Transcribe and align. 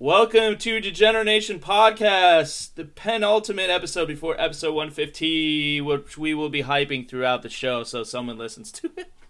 Welcome 0.00 0.58
to 0.58 0.78
Degenerate 0.78 1.26
Nation 1.26 1.58
Podcast, 1.58 2.76
the 2.76 2.84
penultimate 2.84 3.68
episode 3.68 4.06
before 4.06 4.40
episode 4.40 4.72
150, 4.72 5.80
which 5.80 6.16
we 6.16 6.34
will 6.34 6.50
be 6.50 6.62
hyping 6.62 7.08
throughout 7.08 7.42
the 7.42 7.48
show 7.48 7.82
so 7.82 8.04
someone 8.04 8.38
listens 8.38 8.70
to 8.70 8.92
it. 8.96 9.10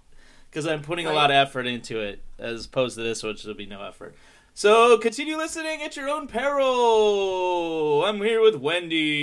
Because 0.51 0.67
I'm 0.67 0.83
putting 0.83 1.07
a 1.07 1.13
lot 1.15 1.31
of 1.31 1.37
effort 1.37 1.67
into 1.67 2.01
it, 2.01 2.23
as 2.39 2.67
opposed 2.67 2.97
to 2.97 3.03
this, 3.03 3.23
which 3.23 3.45
will 3.45 3.55
be 3.55 3.65
no 3.65 3.83
effort. 3.83 4.15
So 4.53 4.99
continue 4.99 5.39
listening 5.39 5.81
at 5.83 5.97
your 5.97 6.11
own 6.11 6.27
peril. 6.27 8.05
I'm 8.05 8.19
here 8.19 8.43
with 8.43 8.57
Wendy. 8.57 9.15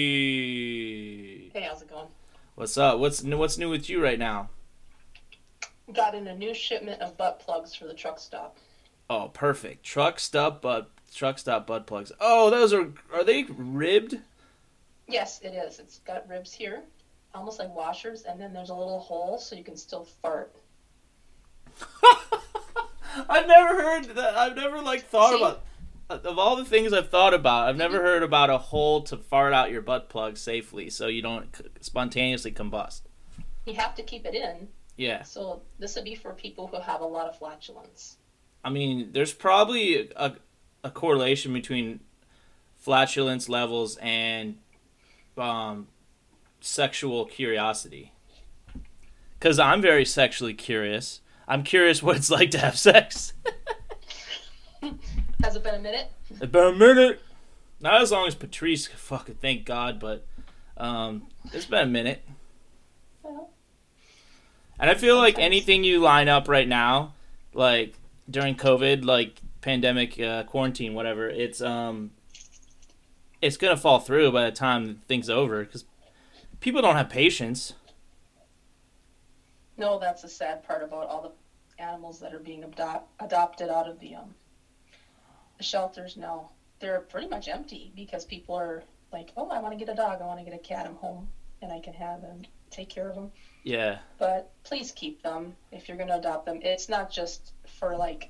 Hey, 1.54 1.62
how's 1.62 1.84
it 1.84 1.90
going? 1.92 2.08
What's 2.56 2.76
up? 2.78 2.98
What's 2.98 3.24
what's 3.24 3.60
new 3.60 3.70
with 3.70 3.88
you 3.88 4.04
right 4.04 4.18
now? 4.18 4.50
Got 5.94 6.16
in 6.16 6.26
a 6.26 6.36
new 6.36 6.56
shipment 6.56 7.02
of 7.02 7.18
butt 7.18 7.40
plugs 7.40 7.76
for 7.76 7.86
the 7.86 7.94
truck 7.94 8.18
stop. 8.20 8.58
Oh, 9.10 9.30
perfect. 9.34 9.84
Truck 9.84 10.20
stop 10.20 10.62
butt 10.62 10.90
truck 11.16 11.40
stop 11.40 11.66
butt 11.66 11.88
plugs. 11.88 12.12
Oh, 12.20 12.50
those 12.50 12.74
are 12.74 12.92
are 13.14 13.24
they 13.24 13.46
ribbed? 13.50 14.20
Yes, 15.08 15.40
it 15.44 15.54
is. 15.54 15.80
It's 15.80 16.00
got 16.00 16.28
ribs 16.30 16.54
here, 16.54 16.84
almost 17.34 17.60
like 17.60 17.74
washers, 17.74 18.24
and 18.24 18.40
then 18.40 18.54
there's 18.54 18.70
a 18.70 18.76
little 18.76 19.00
hole 19.00 19.38
so 19.38 19.56
you 19.56 19.64
can 19.64 19.78
still 19.78 20.06
fart. 20.22 20.54
I've 23.30 23.48
never 23.48 23.82
heard 23.82 24.06
that. 24.16 24.36
I've 24.36 24.56
never 24.56 24.82
like 24.82 25.08
thought 25.08 25.32
See? 25.32 25.38
about 25.38 25.64
of 26.10 26.38
all 26.38 26.56
the 26.56 26.66
things 26.66 26.94
I've 26.94 27.10
thought 27.10 27.34
about. 27.34 27.68
I've 27.68 27.78
never 27.78 27.98
mm-hmm. 27.98 28.06
heard 28.06 28.24
about 28.24 28.50
a 28.50 28.58
hole 28.58 29.02
to 29.04 29.18
fart 29.18 29.54
out 29.54 29.72
your 29.72 29.82
butt 29.82 30.10
plug 30.10 30.38
safely, 30.38 30.90
so 30.90 31.08
you 31.08 31.22
don't 31.22 31.50
spontaneously 31.82 32.52
combust. 32.52 33.02
You 33.66 33.74
have 33.74 33.96
to 33.96 34.04
keep 34.04 34.26
it 34.26 34.36
in, 34.36 34.68
Yeah, 34.98 35.24
so 35.24 35.62
this 35.80 35.96
would 35.96 36.04
be 36.04 36.14
for 36.14 36.34
people 36.34 36.68
who 36.68 36.80
have 36.80 37.02
a 37.02 37.06
lot 37.06 37.28
of 37.28 37.38
flatulence. 37.38 38.18
I 38.64 38.70
mean, 38.70 39.10
there's 39.12 39.34
probably 39.34 40.12
a 40.16 40.36
a 40.86 40.92
correlation 40.92 41.52
between 41.52 42.00
flatulence 42.78 43.50
levels 43.50 43.98
and 43.98 44.58
um, 45.36 45.88
sexual 46.62 47.26
curiosity. 47.26 48.12
Because 49.40 49.58
I'm 49.58 49.82
very 49.82 50.06
sexually 50.06 50.54
curious. 50.54 51.22
I'm 51.48 51.64
curious 51.64 52.04
what 52.04 52.18
it's 52.18 52.30
like 52.30 52.52
to 52.52 52.60
have 52.60 52.78
sex. 52.78 53.34
Has 55.44 55.56
it 55.56 55.64
been 55.64 55.76
a 55.76 55.80
minute? 55.80 56.12
About 56.40 56.76
a 56.76 56.78
minute. 56.78 57.20
Not 57.82 58.02
as 58.02 58.12
long 58.12 58.28
as 58.28 58.36
Patrice, 58.36 58.86
fucking 58.86 59.36
thank 59.42 59.66
God, 59.66 60.00
but 60.00 60.26
um, 60.78 61.24
it's 61.52 61.66
been 61.66 61.88
a 61.88 61.92
minute. 61.92 62.24
Well, 63.24 63.50
And 64.80 64.90
I 64.90 64.94
feel 64.94 65.18
like 65.18 65.40
anything 65.40 65.84
you 65.84 66.00
line 66.00 66.30
up 66.30 66.48
right 66.48 66.68
now, 66.68 67.14
like 67.54 67.96
during 68.30 68.56
COVID, 68.56 69.04
like 69.04 69.42
pandemic, 69.66 70.20
uh, 70.20 70.44
quarantine, 70.44 70.94
whatever, 70.94 71.28
it's 71.28 71.60
um, 71.60 72.12
it's 73.42 73.58
gonna 73.58 73.76
fall 73.76 74.00
through 74.00 74.32
by 74.32 74.46
the 74.46 74.52
time 74.52 75.02
thing's 75.08 75.28
over 75.28 75.66
because 75.66 75.86
people 76.60 76.84
don't 76.84 76.96
have 76.96 77.10
patience. 77.10 77.74
no, 79.76 79.98
that's 80.00 80.22
the 80.22 80.30
sad 80.30 80.64
part 80.68 80.84
about 80.84 81.08
all 81.08 81.22
the 81.24 81.84
animals 81.84 82.20
that 82.20 82.32
are 82.34 82.40
being 82.40 82.64
adopt- 82.64 83.10
adopted 83.20 83.70
out 83.70 83.90
of 83.90 84.00
the 84.00 84.16
um 84.16 84.36
the 85.58 85.64
shelters 85.64 86.16
now. 86.16 86.52
They're 86.80 87.00
pretty 87.00 87.28
much 87.28 87.48
empty 87.48 87.92
because 87.96 88.24
people 88.24 88.54
are 88.56 88.84
like, 89.12 89.32
oh, 89.36 89.50
I 89.50 89.60
want 89.60 89.74
to 89.74 89.84
get 89.84 89.92
a 89.92 89.96
dog, 89.96 90.22
I 90.22 90.26
want 90.26 90.40
to 90.40 90.46
get 90.46 90.54
a 90.54 90.60
cat, 90.60 90.86
I'm 90.86 90.96
home, 90.96 91.28
and 91.64 91.72
I 91.72 91.80
can 91.80 91.94
have 91.94 92.22
them, 92.22 92.44
take 92.70 92.90
care 92.90 93.10
of 93.10 93.16
them. 93.16 93.32
Yeah, 93.64 93.98
but 94.20 94.52
please 94.64 94.92
keep 94.92 95.24
them 95.24 95.56
if 95.72 95.88
you're 95.88 95.98
going 95.98 96.10
to 96.10 96.20
adopt 96.20 96.46
them. 96.46 96.60
It's 96.62 96.88
not 96.88 97.10
just 97.10 97.54
for 97.80 97.98
like 97.98 98.30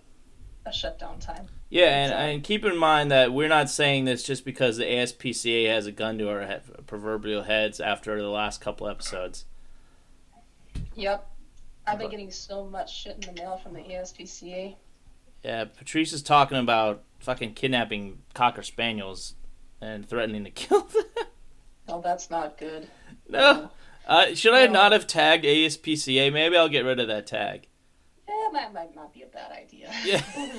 a 0.66 0.71
shutdown 0.73 1.19
time. 1.19 1.47
yeah, 1.69 2.03
and, 2.03 2.09
So- 2.11 2.17
and 2.17 2.44
keep 2.44 2.66
in 2.66 2.77
mind 2.77 3.11
that 3.11 3.31
we're 3.33 3.47
not 3.47 3.69
saying 3.69 4.05
this 4.05 4.23
just 4.23 4.44
because 4.45 4.77
the 4.77 4.85
ASPCA 4.85 5.67
has 5.67 5.85
a 5.85 5.91
gun 5.91 6.17
to 6.17 6.30
our 6.30 6.45
he- 6.45 6.81
proverbial 6.88 7.44
heads 7.44 7.80
after 7.80 8.19
the 8.22 8.30
last 8.30 8.61
couple 8.61 8.88
episodes. 8.88 9.45
Yep. 10.95 11.29
I've 11.88 12.00
been 12.00 12.09
getting 12.09 12.31
so 12.31 12.66
much 12.66 12.95
shit 13.03 13.16
in 13.28 13.35
the 13.35 13.41
mail 13.41 13.57
from 13.57 13.73
the 13.73 13.81
ASPCA. 13.81 14.75
Yeah, 15.44 15.66
Patrice 15.66 16.13
is 16.13 16.23
talking 16.23 16.57
about 16.57 17.03
fucking 17.19 17.53
kidnapping 17.53 18.19
cocker 18.34 18.63
spaniels 18.63 19.35
and 19.79 20.07
threatening 20.07 20.44
to 20.45 20.50
kill 20.51 20.81
them. 20.81 21.03
No, 21.88 22.01
that's 22.01 22.31
not 22.31 22.57
good. 22.57 22.88
no. 23.29 23.69
Uh, 24.07 24.34
should 24.35 24.53
I 24.53 24.66
not 24.67 24.91
have 24.91 25.06
tagged 25.07 25.45
ASPCA? 25.45 26.31
Maybe 26.34 26.57
I'll 26.57 26.69
get 26.69 26.85
rid 26.85 27.00
of 27.00 27.07
that 27.07 27.28
tag. 27.28 27.67
Eh, 28.28 28.50
that 28.53 28.74
might 28.74 28.96
not 28.96 29.13
be 29.13 29.22
a 29.24 29.28
bad 29.28 29.52
idea. 29.52 29.91
Yeah. 30.03 30.22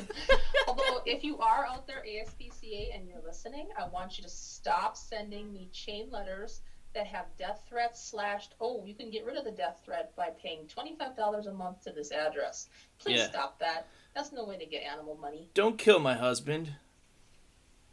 Although, 0.69 1.01
if 1.07 1.25
you 1.25 1.39
are 1.39 1.67
out 1.67 1.87
there, 1.87 2.03
ASPCA, 2.07 2.95
and 2.95 3.09
you're 3.09 3.23
listening, 3.27 3.69
I 3.79 3.87
want 3.89 4.19
you 4.19 4.25
to 4.25 4.31
stop 4.31 4.97
sending 4.97 5.53
me 5.53 5.69
chain 5.73 6.09
letters 6.11 6.61
that 6.95 7.07
have 7.07 7.27
death 7.39 7.63
threats 7.69 8.03
slashed. 8.03 8.55
Oh, 8.61 8.85
you 8.85 8.95
can 8.95 9.11
get 9.11 9.25
rid 9.27 9.37
of 9.37 9.45
the 9.45 9.51
death 9.51 9.81
threat 9.85 10.15
by 10.17 10.29
paying 10.43 10.61
$25 10.67 11.47
a 11.47 11.53
month 11.53 11.83
to 11.85 11.93
this 11.93 12.11
address. 12.13 12.69
Please 12.99 13.19
Yeah. 13.19 13.29
stop 13.29 13.59
that. 13.59 13.87
That's 14.15 14.33
no 14.33 14.45
way 14.45 14.57
to 14.59 14.65
get 14.67 14.83
animal 14.83 15.17
money. 15.17 15.51
Don't 15.55 15.77
kill 15.79 15.99
my 15.99 16.15
husband. 16.15 16.73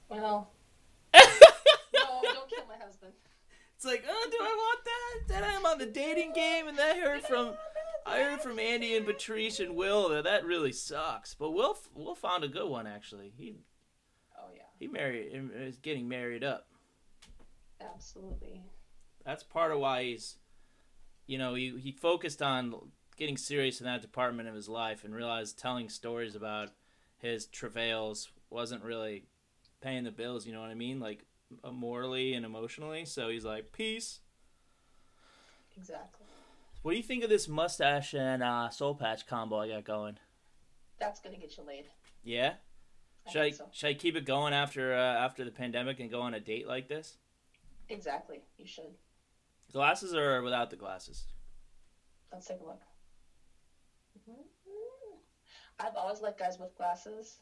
Well, 0.09 0.49
no, 1.13 1.21
don't 2.23 2.49
kill 2.49 2.65
my 2.67 2.77
husband. 2.83 3.13
It's 3.75 3.85
like, 3.85 4.03
oh, 4.07 4.27
do 4.31 4.37
I 4.39 4.55
want 4.55 4.79
that? 4.85 5.27
Then 5.33 5.43
I'm 5.43 5.65
on 5.65 5.77
the 5.79 5.85
dating 5.85 6.33
game, 6.33 6.67
and 6.67 6.79
I 6.79 6.97
heard 6.99 7.23
from, 7.23 7.53
I 8.05 8.19
heard 8.19 8.41
from 8.41 8.59
Andy 8.59 8.95
and 8.95 9.05
Patrice 9.05 9.59
and 9.59 9.75
Will 9.75 10.09
that 10.09 10.23
that 10.25 10.45
really 10.45 10.71
sucks. 10.71 11.33
But 11.33 11.51
Will, 11.51 11.77
Will 11.95 12.15
found 12.15 12.43
a 12.43 12.47
good 12.47 12.69
one 12.69 12.87
actually. 12.87 13.33
He 13.35 13.55
Oh 14.37 14.49
yeah, 14.55 14.63
he 14.79 14.87
married 14.87 15.31
is 15.55 15.77
getting 15.77 16.07
married 16.07 16.43
up. 16.43 16.67
absolutely. 17.81 18.63
That's 19.25 19.43
part 19.43 19.71
of 19.71 19.79
why 19.79 20.03
he's, 20.03 20.37
you 21.27 21.37
know, 21.37 21.55
he 21.55 21.77
he 21.79 21.91
focused 21.91 22.41
on 22.41 22.91
getting 23.17 23.37
serious 23.37 23.79
in 23.79 23.85
that 23.85 24.01
department 24.01 24.49
of 24.49 24.55
his 24.55 24.69
life 24.69 25.03
and 25.03 25.15
realized 25.15 25.57
telling 25.59 25.89
stories 25.89 26.35
about 26.35 26.71
his 27.17 27.45
travails 27.47 28.29
wasn't 28.49 28.83
really 28.83 29.25
paying 29.81 30.03
the 30.03 30.11
bills. 30.11 30.45
You 30.45 30.53
know 30.53 30.61
what 30.61 30.69
I 30.71 30.75
mean? 30.75 30.99
Like 30.99 31.25
morally 31.71 32.33
and 32.33 32.45
emotionally. 32.45 33.05
So 33.05 33.29
he's 33.29 33.45
like, 33.45 33.71
peace. 33.71 34.21
Exactly. 35.77 36.22
What 36.83 36.91
do 36.91 36.97
you 36.97 37.03
think 37.03 37.23
of 37.23 37.29
this 37.29 37.47
mustache 37.47 38.13
and 38.13 38.43
uh, 38.43 38.69
soul 38.69 38.93
patch 38.93 39.25
combo 39.25 39.59
I 39.61 39.69
got 39.69 39.85
going? 39.85 40.17
That's 40.99 41.21
gonna 41.21 41.37
get 41.37 41.57
you 41.57 41.63
laid. 41.65 41.85
Yeah. 42.23 42.55
I 43.25 43.31
Should 43.31 43.41
I 43.41 43.51
so. 43.51 43.69
should 43.71 43.87
I 43.87 43.93
keep 43.93 44.17
it 44.17 44.25
going 44.25 44.53
after 44.53 44.93
uh, 44.93 44.97
after 44.97 45.45
the 45.45 45.51
pandemic 45.51 46.01
and 46.01 46.11
go 46.11 46.19
on 46.19 46.33
a 46.33 46.41
date 46.41 46.67
like 46.67 46.89
this? 46.89 47.17
Exactly. 47.87 48.41
You 48.57 48.67
should. 48.67 48.95
Glasses 49.71 50.13
or 50.13 50.41
without 50.41 50.69
the 50.69 50.75
glasses? 50.75 51.23
Let's 52.33 52.47
take 52.47 52.59
a 52.59 52.65
look. 52.65 52.81
I've 55.79 55.95
always 55.95 56.21
liked 56.21 56.39
guys 56.39 56.59
with 56.59 56.75
glasses 56.77 57.37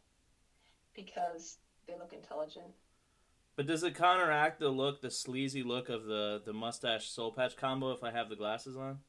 because 0.96 1.58
they 1.88 1.94
look 1.97 2.13
intelligent. 2.13 2.68
But 3.56 3.68
does 3.68 3.84
it 3.84 3.96
counteract 3.96 4.59
the 4.59 4.69
look, 4.69 5.02
the 5.02 5.12
sleazy 5.12 5.63
look 5.63 5.90
of 5.90 6.06
the 6.06 6.41
the 6.46 6.53
mustache 6.53 7.09
soul 7.09 7.31
patch 7.31 7.58
combo 7.58 7.91
if 7.91 8.03
I 8.03 8.12
have 8.12 8.29
the 8.29 8.35
glasses 8.35 8.78
on? 8.78 9.00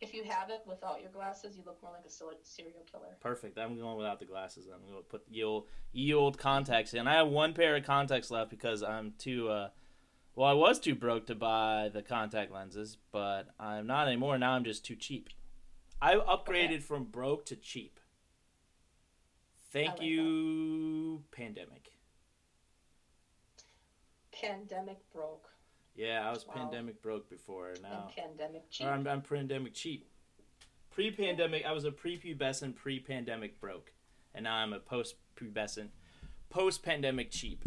If 0.00 0.14
you 0.14 0.22
have 0.24 0.48
it 0.50 0.62
without 0.66 1.00
your 1.02 1.10
glasses, 1.10 1.56
you 1.56 1.64
look 1.66 1.82
more 1.82 1.90
like 1.92 2.04
a 2.06 2.10
serial 2.10 2.84
killer. 2.90 3.16
Perfect. 3.20 3.58
I'm 3.58 3.76
going 3.76 3.96
without 3.96 4.20
the 4.20 4.26
glasses. 4.26 4.66
I'm 4.72 4.80
going 4.88 5.02
to 5.02 5.08
put 5.08 5.22
ye 5.28 5.42
old, 5.42 5.66
ye 5.92 6.14
old 6.14 6.38
contacts 6.38 6.94
in. 6.94 7.08
I 7.08 7.14
have 7.14 7.26
one 7.28 7.52
pair 7.52 7.74
of 7.74 7.84
contacts 7.84 8.30
left 8.30 8.48
because 8.50 8.82
I'm 8.84 9.14
too. 9.18 9.48
Uh, 9.48 9.68
well, 10.36 10.48
I 10.48 10.52
was 10.52 10.78
too 10.78 10.94
broke 10.94 11.26
to 11.26 11.34
buy 11.34 11.90
the 11.92 12.02
contact 12.02 12.52
lenses, 12.52 12.96
but 13.10 13.48
I'm 13.58 13.88
not 13.88 14.06
anymore. 14.06 14.38
Now 14.38 14.52
I'm 14.52 14.62
just 14.62 14.84
too 14.84 14.94
cheap. 14.94 15.30
I 16.00 16.14
upgraded 16.14 16.64
Okay. 16.66 16.78
from 16.78 17.04
broke 17.04 17.44
to 17.46 17.56
cheap. 17.56 17.98
Thank 19.72 19.88
like 19.88 19.96
that. 19.98 20.04
you, 20.04 21.24
pandemic. 21.32 21.90
Pandemic 24.32 24.98
broke 25.12 25.48
Yeah, 25.98 26.24
I 26.24 26.30
was 26.30 26.46
Wow. 26.46 26.54
pandemic 26.54 27.02
broke 27.02 27.28
before. 27.28 27.74
Now 27.82 28.04
and 28.06 28.14
pandemic 28.14 28.70
cheap. 28.70 28.86
I'm, 28.86 29.04
I'm 29.08 29.20
pandemic 29.20 29.74
cheap. 29.74 30.08
Pre-pandemic, 30.90 31.66
I 31.66 31.72
was 31.72 31.84
a 31.84 31.90
pre-pubescent, 31.90 32.76
pre-pandemic 32.76 33.60
broke, 33.60 33.92
and 34.32 34.44
now 34.44 34.54
I'm 34.54 34.72
a 34.72 34.78
post-pubescent, 34.78 35.88
post-pandemic 36.50 37.32
cheap. 37.32 37.64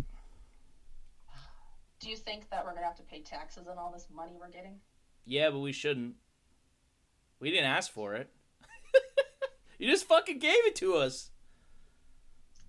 Do 2.00 2.10
you 2.10 2.16
think 2.16 2.50
that 2.52 2.66
we're 2.66 2.74
gonna 2.74 2.86
have 2.86 2.96
to 2.96 3.04
pay 3.04 3.22
taxes 3.22 3.68
on 3.68 3.78
all 3.78 3.92
this 3.92 4.08
money 4.10 4.38
we're 4.40 4.50
getting? 4.50 4.80
Yeah, 5.26 5.50
but 5.50 5.60
we 5.60 5.74
shouldn't. 5.74 6.16
We 7.42 7.52
didn't 7.52 7.70
ask 7.70 7.92
for 7.92 8.16
it. 8.16 8.32
you 9.78 9.90
just 9.90 10.06
fucking 10.08 10.40
gave 10.40 10.66
it 10.68 10.76
to 10.78 10.96
us. 10.96 11.32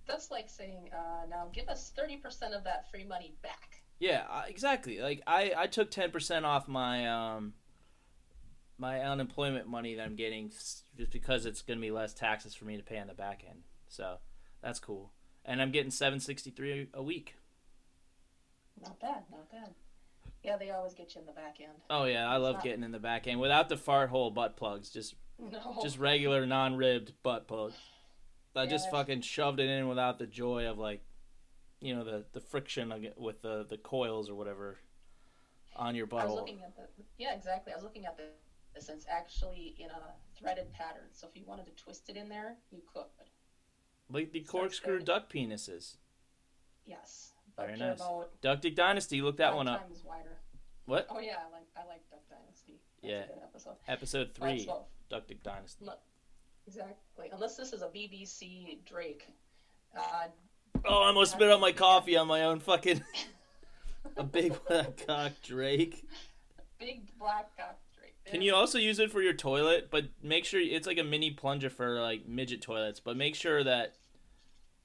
That's 0.08 0.32
like 0.32 0.50
saying, 0.50 0.90
uh, 0.92 1.26
now 1.30 1.50
give 1.52 1.68
us 1.68 1.92
30% 1.96 2.52
of 2.52 2.64
that 2.64 2.90
free 2.90 3.04
money 3.04 3.36
back. 3.42 3.81
Yeah, 4.02 4.25
uh, 4.28 4.43
exactly. 4.49 4.99
Like 5.00 5.22
I, 5.28 5.52
I 5.56 5.66
took 5.69 5.90
ten 5.93 6.10
percent 6.10 6.44
off 6.44 6.66
my 6.66 7.08
um, 7.08 7.52
my 8.76 8.99
unemployment 9.00 9.69
money 9.69 9.94
that 9.94 10.02
I'm 10.02 10.16
getting 10.16 10.50
just 10.50 10.82
because 11.12 11.46
it's 11.46 11.62
gonna 11.62 11.81
be 11.81 11.93
less 11.93 12.12
taxes 12.12 12.52
for 12.52 12.64
me 12.64 12.76
to 12.76 12.82
pay 12.82 12.99
on 12.99 13.06
the 13.06 13.14
back 13.14 13.44
end. 13.49 13.60
So 13.87 14.16
that's 14.60 14.81
cool. 14.81 15.12
and 15.44 15.62
I'm 15.62 15.70
getting 15.70 15.90
763 15.93 16.88
a 16.94 17.02
week. 17.02 17.37
Not 18.82 18.99
bad, 19.00 19.22
not 19.31 19.50
bad. 19.52 19.70
Yeah, 20.43 20.56
they 20.56 20.70
always 20.70 20.94
get 20.94 21.14
you 21.14 21.20
in 21.20 21.26
the 21.28 21.32
back 21.32 21.58
end. 21.60 21.72
Oh 21.88 22.05
yeah, 22.05 22.28
I 22.28 22.38
love 22.38 22.56
not- 22.56 22.64
getting 22.64 22.82
in 22.82 22.90
the 22.90 22.98
back 22.98 23.28
end 23.28 23.38
without 23.38 23.69
the 23.69 23.76
fart 23.76 24.10
hole 24.10 24.31
butt 24.32 24.56
plugs, 24.56 24.90
just 24.90 25.14
No. 25.38 25.78
just 25.81 25.98
regular 25.98 26.44
non-ribbed 26.44 27.12
butt 27.22 27.46
plug. 27.46 27.72
I 28.56 28.66
just 28.66 28.90
fucking 28.90 29.20
shoved 29.22 29.60
it 29.60 29.70
in 29.70 29.87
without 29.88 30.19
the 30.19 30.26
joy 30.26 30.66
of 30.66 30.76
like, 30.78 31.02
you 31.82 31.94
know, 31.94 32.05
the 32.05 32.25
the 32.32 32.40
friction 32.40 32.93
with 33.17 33.43
the 33.43 33.67
the 33.69 33.76
coils 33.76 34.31
or 34.31 34.34
whatever 34.34 34.79
on 35.76 35.94
your 35.94 36.06
I 36.12 36.25
was 36.25 36.34
looking 36.34 36.62
at 36.62 36.76
the 36.76 36.82
yeah, 37.19 37.34
exactly. 37.34 37.73
I 37.73 37.76
was 37.76 37.84
looking 37.84 38.06
at 38.06 38.17
the 38.17 38.25
this. 38.75 38.88
It's 38.88 39.06
actually 39.11 39.75
in 39.79 39.90
a 39.90 40.14
threaded 40.38 40.73
pattern. 40.73 41.08
So 41.12 41.26
if 41.29 41.37
you 41.37 41.44
wanted 41.46 41.67
to 41.67 41.82
twist 41.82 42.08
it 42.08 42.17
in 42.17 42.29
there, 42.29 42.56
you 42.70 42.81
could. 42.93 43.05
Like 44.11 44.32
the 44.32 44.40
corkscrew 44.40 45.00
duck 45.00 45.31
penises. 45.32 45.96
Yes. 46.87 47.32
Very 47.56 47.76
nice. 47.76 48.00
Duck 48.40 48.61
Dick 48.61 48.75
Dynasty, 48.76 49.20
look 49.20 49.37
that 49.37 49.55
one 49.55 49.69
up. 49.69 49.88
wider. 50.05 50.38
What? 50.87 51.06
Oh 51.11 51.20
yeah, 51.20 51.37
I 51.46 51.52
like 51.52 51.67
I 51.76 51.87
like 51.88 52.08
Duck 52.11 52.23
Dynasty. 52.31 52.81
That's 53.02 53.11
Yeah. 53.11 53.25
a 53.25 53.26
good 53.26 53.43
episode. 53.43 53.76
Episode 53.88 54.34
three, 54.34 54.64
about- 54.64 54.87
Duck 55.11 55.26
Dick 55.26 55.43
Dynasty. 55.43 55.87
Exactly. 56.67 57.29
Unless 57.32 57.56
this 57.56 57.73
is 57.73 57.82
a 57.82 57.88
BBC 57.88 58.84
Drake. 58.84 59.26
Uh, 59.96 60.29
Oh, 60.84 61.02
I 61.02 61.06
almost 61.08 61.32
spit 61.32 61.50
out 61.50 61.60
my 61.60 61.72
coffee 61.72 62.16
on 62.16 62.26
my 62.26 62.44
own 62.44 62.60
fucking. 62.60 63.02
a 64.16 64.24
big 64.24 64.54
black 64.66 65.06
cock 65.06 65.32
Drake. 65.42 66.04
big 66.78 67.06
black 67.19 67.56
cock 67.56 67.78
Drake. 67.96 68.14
Can 68.26 68.42
you 68.42 68.54
also 68.54 68.78
use 68.78 68.98
it 68.98 69.10
for 69.10 69.22
your 69.22 69.32
toilet? 69.32 69.88
But 69.90 70.06
make 70.22 70.44
sure 70.44 70.60
it's 70.60 70.86
like 70.86 70.98
a 70.98 71.04
mini 71.04 71.30
plunger 71.30 71.70
for 71.70 72.00
like 72.00 72.26
midget 72.26 72.62
toilets. 72.62 73.00
But 73.00 73.16
make 73.16 73.34
sure 73.34 73.62
that 73.64 73.94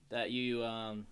that 0.10 0.32
you 0.32 0.64
um, 0.64 1.08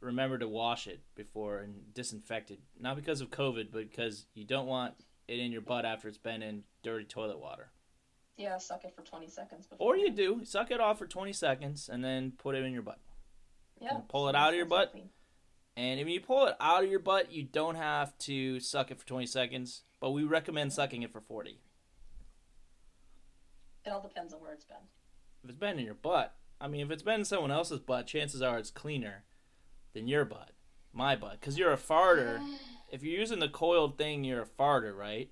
remember 0.00 0.38
to 0.38 0.48
wash 0.48 0.86
it 0.86 1.00
before 1.14 1.58
and 1.58 1.94
disinfect 1.94 2.50
it. 2.50 2.60
Not 2.78 2.96
because 2.96 3.20
of 3.20 3.30
COVID, 3.30 3.68
but 3.72 3.90
because 3.90 4.26
you 4.34 4.44
don't 4.44 4.66
want 4.66 4.94
it 5.28 5.38
in 5.38 5.52
your 5.52 5.62
butt 5.62 5.84
after 5.84 6.08
it's 6.08 6.18
been 6.18 6.42
in 6.42 6.64
dirty 6.82 7.04
toilet 7.04 7.38
water. 7.38 7.70
Yeah, 8.36 8.58
suck 8.58 8.84
it 8.84 8.94
for 8.94 9.02
20 9.02 9.28
seconds 9.28 9.66
before. 9.66 9.94
Or 9.94 9.96
you 9.96 10.10
do 10.10 10.44
suck 10.44 10.70
it 10.70 10.80
off 10.80 10.98
for 10.98 11.06
20 11.06 11.32
seconds 11.32 11.88
and 11.88 12.04
then 12.04 12.32
put 12.36 12.56
it 12.56 12.64
in 12.64 12.72
your 12.72 12.82
butt. 12.82 12.98
Yeah, 13.80 14.00
pull 14.08 14.28
it 14.28 14.34
out 14.34 14.50
of 14.50 14.56
your 14.56 14.66
butt. 14.66 14.94
And 15.76 15.98
if 15.98 16.08
you 16.08 16.20
pull 16.20 16.46
it 16.46 16.54
out 16.60 16.84
of 16.84 16.90
your 16.90 17.00
butt, 17.00 17.32
you 17.32 17.42
don't 17.42 17.74
have 17.74 18.16
to 18.18 18.60
suck 18.60 18.90
it 18.90 18.98
for 18.98 19.06
20 19.06 19.26
seconds, 19.26 19.82
but 20.00 20.10
we 20.10 20.22
recommend 20.22 20.72
sucking 20.72 21.02
it 21.02 21.12
for 21.12 21.20
40. 21.20 21.58
It 23.84 23.90
all 23.90 24.00
depends 24.00 24.32
on 24.32 24.40
where 24.40 24.52
it's 24.52 24.64
been. 24.64 24.76
If 25.42 25.50
it's 25.50 25.58
been 25.58 25.78
in 25.78 25.84
your 25.84 25.94
butt, 25.94 26.36
I 26.60 26.68
mean, 26.68 26.80
if 26.80 26.90
it's 26.90 27.02
been 27.02 27.20
in 27.20 27.24
someone 27.24 27.50
else's 27.50 27.80
butt, 27.80 28.06
chances 28.06 28.40
are 28.40 28.58
it's 28.58 28.70
cleaner 28.70 29.24
than 29.92 30.08
your 30.08 30.24
butt, 30.24 30.52
my 30.92 31.16
butt, 31.16 31.40
because 31.40 31.58
you're 31.58 31.72
a 31.72 31.76
farter. 31.76 32.40
If 32.90 33.02
you're 33.02 33.18
using 33.18 33.40
the 33.40 33.48
coiled 33.48 33.98
thing, 33.98 34.24
you're 34.24 34.42
a 34.42 34.46
farter, 34.46 34.96
right? 34.96 35.28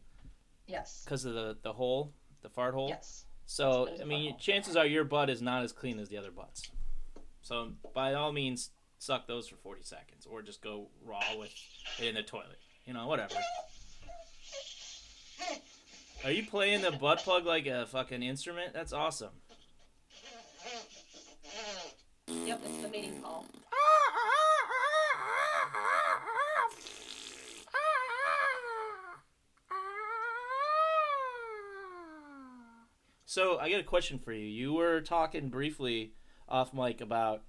Yes. 0.67 1.03
Because 1.05 1.25
of 1.25 1.35
the 1.35 1.56
the 1.62 1.73
hole, 1.73 2.12
the 2.43 2.49
fart 2.49 2.75
hole. 2.75 2.89
Yes. 2.89 3.27
So 3.47 3.89
I 4.00 4.05
mean, 4.05 4.31
fart 4.31 4.31
hole. 4.33 4.39
chances 4.39 4.77
are 4.77 4.87
your 4.87 5.05
butt 5.05 5.31
is 5.31 5.41
not 5.41 5.62
as 5.62 5.73
clean 5.73 5.99
as 5.99 6.09
the 6.09 6.19
other 6.19 6.31
butts. 6.31 6.71
So 7.43 7.73
by 7.94 8.15
all 8.15 8.33
means, 8.33 8.71
suck 8.99 9.27
those 9.27 9.49
for 9.49 9.56
40 9.56 9.83
seconds, 9.83 10.27
or 10.27 10.43
just 10.43 10.62
go 10.62 10.89
raw 11.05 11.21
with 11.39 11.53
it 12.00 12.06
in 12.06 12.15
the 12.15 12.23
toilet. 12.23 12.59
You 12.87 12.94
know, 12.94 13.06
whatever. 13.06 13.35
Are 16.25 16.31
you 16.31 16.47
playing 16.47 16.83
the 16.83 16.93
butt 16.93 17.19
plug 17.19 17.44
like 17.44 17.67
a 17.67 17.87
fucking 17.87 18.23
instrument? 18.23 18.73
That's 18.73 18.93
awesome. 18.93 19.31
Yep, 22.29 22.61
it's 22.65 22.83
the 22.83 22.89
mating 22.89 23.21
call. 23.21 23.47
So 33.25 33.59
I 33.59 33.71
get 33.71 33.81
a 33.81 33.85
question 33.85 34.19
for 34.19 34.33
you. 34.33 34.44
You 34.44 34.75
were 34.75 35.00
talking 35.00 35.49
briefly 35.49 36.12
off 36.53 36.75
mic 36.75 37.01
about 37.01 37.43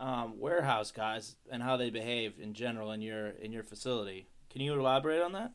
um, 0.00 0.38
warehouse 0.38 0.90
guys 0.90 1.36
and 1.50 1.62
how 1.62 1.76
they 1.76 1.88
behave 1.88 2.34
in 2.40 2.52
general 2.52 2.90
in 2.90 3.00
your 3.00 3.28
in 3.28 3.52
your 3.52 3.62
facility. 3.62 4.26
Can 4.50 4.60
you 4.60 4.74
elaborate 4.78 5.22
on 5.22 5.32
that? 5.32 5.52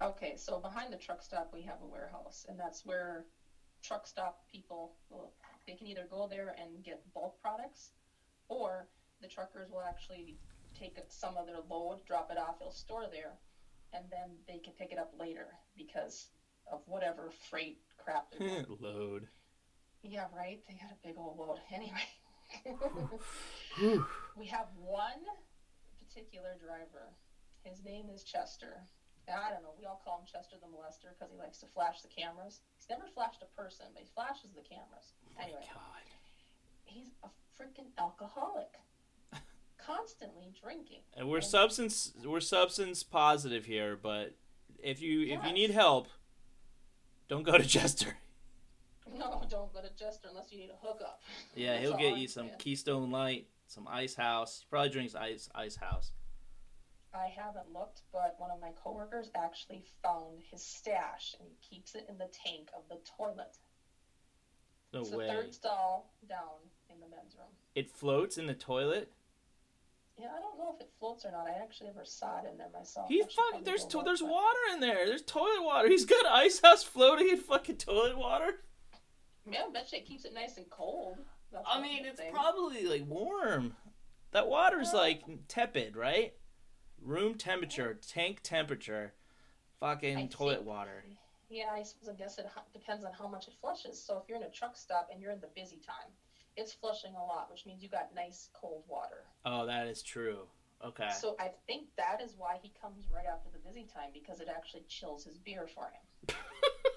Okay, 0.00 0.34
so 0.36 0.58
behind 0.58 0.92
the 0.92 0.96
truck 0.96 1.22
stop 1.22 1.50
we 1.52 1.62
have 1.62 1.76
a 1.82 1.86
warehouse, 1.86 2.46
and 2.48 2.58
that's 2.58 2.84
where 2.86 3.26
truck 3.82 4.06
stop 4.06 4.40
people 4.50 4.94
will 5.10 5.32
they 5.66 5.74
can 5.74 5.86
either 5.86 6.06
go 6.10 6.26
there 6.28 6.56
and 6.58 6.82
get 6.82 7.02
bulk 7.14 7.40
products, 7.40 7.90
or 8.48 8.88
the 9.20 9.28
truckers 9.28 9.70
will 9.70 9.82
actually 9.86 10.38
take 10.76 10.96
some 11.08 11.36
of 11.36 11.46
their 11.46 11.60
load, 11.70 12.00
drop 12.06 12.30
it 12.32 12.38
off, 12.38 12.58
they'll 12.58 12.72
store 12.72 13.04
there, 13.12 13.34
and 13.92 14.04
then 14.10 14.30
they 14.48 14.58
can 14.58 14.72
pick 14.72 14.90
it 14.90 14.98
up 14.98 15.12
later 15.20 15.46
because 15.76 16.28
of 16.72 16.80
whatever 16.86 17.30
freight 17.50 17.78
crap. 17.98 18.32
Load. 18.80 19.28
Yeah, 20.02 20.26
right. 20.36 20.60
They 20.68 20.74
got 20.74 20.90
a 20.92 21.06
big 21.06 21.16
old 21.16 21.38
load. 21.38 21.58
Anyway, 21.72 22.02
we 24.36 24.46
have 24.46 24.66
one 24.76 25.22
particular 26.06 26.56
driver. 26.62 27.08
His 27.64 27.82
name 27.84 28.06
is 28.14 28.22
Chester. 28.24 28.82
And 29.28 29.38
I 29.40 29.50
don't 29.50 29.62
know. 29.62 29.72
We 29.78 29.86
all 29.86 30.02
call 30.04 30.18
him 30.20 30.26
Chester 30.30 30.56
the 30.60 30.66
Molester 30.66 31.14
because 31.16 31.30
he 31.32 31.38
likes 31.38 31.58
to 31.58 31.66
flash 31.66 32.02
the 32.02 32.08
cameras. 32.08 32.60
He's 32.76 32.88
never 32.90 33.04
flashed 33.14 33.42
a 33.42 33.60
person, 33.60 33.86
but 33.94 34.02
he 34.02 34.08
flashes 34.14 34.50
the 34.54 34.62
cameras. 34.62 35.14
Oh 35.38 35.42
anyway, 35.42 35.60
God. 35.72 36.02
he's 36.84 37.12
a 37.22 37.28
freaking 37.56 37.86
alcoholic, 37.98 38.74
constantly 39.78 40.52
drinking. 40.60 41.00
And 41.16 41.28
we're 41.28 41.36
And- 41.36 41.46
substance 41.46 42.12
we're 42.24 42.40
substance 42.40 43.02
positive 43.04 43.64
here, 43.66 43.96
but 43.96 44.34
if 44.82 45.00
you 45.00 45.22
if 45.22 45.44
you 45.46 45.52
need 45.52 45.70
help, 45.70 46.08
don't 47.28 47.44
go 47.44 47.56
to 47.56 47.64
Chester. 47.64 48.16
No, 49.18 49.42
don't 49.48 49.72
go 49.72 49.80
to 49.80 49.90
Chester 49.98 50.28
unless 50.30 50.52
you 50.52 50.58
need 50.58 50.70
a 50.70 50.86
hookup. 50.86 51.20
Yeah, 51.56 51.78
he'll 51.78 51.96
get 51.96 52.16
you 52.16 52.28
some. 52.28 52.50
Keystone 52.58 53.10
Light, 53.10 53.46
some 53.66 53.86
Ice 53.88 54.14
House. 54.14 54.60
He 54.60 54.66
probably 54.70 54.90
drinks 54.90 55.14
Ice 55.14 55.48
Ice 55.54 55.76
House. 55.76 56.12
I 57.14 57.26
haven't 57.36 57.72
looked, 57.72 58.02
but 58.12 58.36
one 58.38 58.50
of 58.50 58.60
my 58.60 58.70
coworkers 58.82 59.30
actually 59.34 59.84
found 60.02 60.40
his 60.50 60.64
stash, 60.64 61.34
and 61.38 61.46
he 61.46 61.76
keeps 61.76 61.94
it 61.94 62.06
in 62.08 62.16
the 62.16 62.28
tank 62.32 62.70
of 62.74 62.82
the 62.88 62.98
toilet. 63.18 63.58
No 64.94 65.00
it's 65.00 65.10
way. 65.10 65.26
the 65.26 65.32
third 65.32 65.54
stall 65.54 66.14
down 66.28 66.70
in 66.88 67.00
the 67.00 67.06
men's 67.06 67.36
room. 67.36 67.48
It 67.74 67.90
floats 67.90 68.38
in 68.38 68.46
the 68.46 68.54
toilet. 68.54 69.12
Yeah, 70.18 70.28
I 70.36 70.40
don't 70.40 70.58
know 70.58 70.74
if 70.74 70.80
it 70.80 70.90
floats 70.98 71.24
or 71.24 71.32
not. 71.32 71.46
I 71.46 71.62
actually 71.62 71.88
never 71.88 72.04
saw 72.04 72.38
it 72.38 72.50
in 72.50 72.58
there 72.58 72.68
myself. 72.72 73.08
He 73.08 73.22
fucking 73.22 73.64
there's 73.64 73.84
to, 73.86 74.02
there's 74.04 74.22
water 74.22 74.58
in 74.72 74.80
there. 74.80 75.06
There's 75.06 75.22
toilet 75.22 75.62
water. 75.62 75.88
He's 75.88 76.04
got 76.04 76.26
Ice 76.26 76.60
House 76.60 76.82
floating 76.82 77.28
in 77.28 77.38
fucking 77.38 77.76
toilet 77.76 78.16
water. 78.16 78.60
Yeah, 79.50 79.64
I 79.68 79.72
bet 79.72 79.92
you 79.92 79.98
it 79.98 80.06
keeps 80.06 80.24
it 80.24 80.34
nice 80.34 80.56
and 80.56 80.68
cold. 80.70 81.18
That's 81.52 81.64
I 81.70 81.80
mean, 81.80 82.04
it's 82.04 82.20
thing. 82.20 82.32
probably 82.32 82.86
like 82.86 83.06
warm. 83.06 83.74
That 84.30 84.48
water's 84.48 84.92
like 84.94 85.22
tepid, 85.48 85.96
right? 85.96 86.32
Room 87.02 87.34
temperature, 87.34 87.98
tank 88.06 88.40
temperature, 88.42 89.12
fucking 89.80 90.16
I 90.16 90.26
toilet 90.26 90.56
think- 90.58 90.68
water. 90.68 91.04
Yeah, 91.50 91.68
I 91.70 91.82
suppose 91.82 92.08
I 92.08 92.14
guess 92.14 92.38
it 92.38 92.46
depends 92.72 93.04
on 93.04 93.12
how 93.12 93.28
much 93.28 93.46
it 93.46 93.52
flushes. 93.60 94.02
So 94.02 94.16
if 94.16 94.26
you're 94.26 94.38
in 94.38 94.44
a 94.44 94.48
truck 94.50 94.74
stop 94.74 95.10
and 95.12 95.20
you're 95.20 95.32
in 95.32 95.40
the 95.40 95.50
busy 95.54 95.76
time, 95.86 96.10
it's 96.56 96.72
flushing 96.72 97.12
a 97.14 97.22
lot, 97.22 97.50
which 97.50 97.66
means 97.66 97.82
you 97.82 97.90
got 97.90 98.14
nice 98.14 98.48
cold 98.54 98.84
water. 98.88 99.24
Oh, 99.44 99.66
that 99.66 99.86
is 99.86 100.02
true. 100.02 100.46
Okay. 100.82 101.10
So 101.20 101.36
I 101.38 101.50
think 101.66 101.88
that 101.98 102.22
is 102.24 102.36
why 102.38 102.56
he 102.62 102.72
comes 102.80 103.04
right 103.14 103.26
after 103.26 103.50
the 103.52 103.58
busy 103.58 103.84
time 103.92 104.08
because 104.14 104.40
it 104.40 104.48
actually 104.48 104.84
chills 104.88 105.24
his 105.24 105.36
beer 105.38 105.66
for 105.66 105.84
him. 105.84 106.36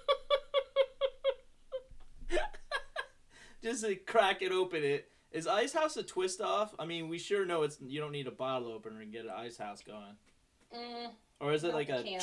Just 3.66 3.84
to 3.84 3.96
crack 3.96 4.44
it 4.44 4.52
open, 4.52 4.84
it 4.84 5.10
is 5.32 5.48
Ice 5.48 5.74
House 5.74 5.98
a 5.98 6.04
twist 6.04 6.40
off? 6.40 6.76
I 6.78 6.86
mean, 6.86 7.10
we 7.10 7.18
sure 7.18 7.48
know 7.48 7.64
it's 7.64 7.80
you 7.82 8.00
don't 8.00 8.12
need 8.12 8.28
a 8.28 8.32
bottle 8.32 8.72
opener 8.72 9.02
and 9.02 9.12
get 9.12 9.26
an 9.26 9.32
Ice 9.36 9.58
House 9.58 9.82
going, 9.82 10.16
Mm, 10.72 11.10
or 11.40 11.52
is 11.52 11.64
it 11.64 11.74
like 11.74 11.90
a 11.90 12.04
can. 12.04 12.20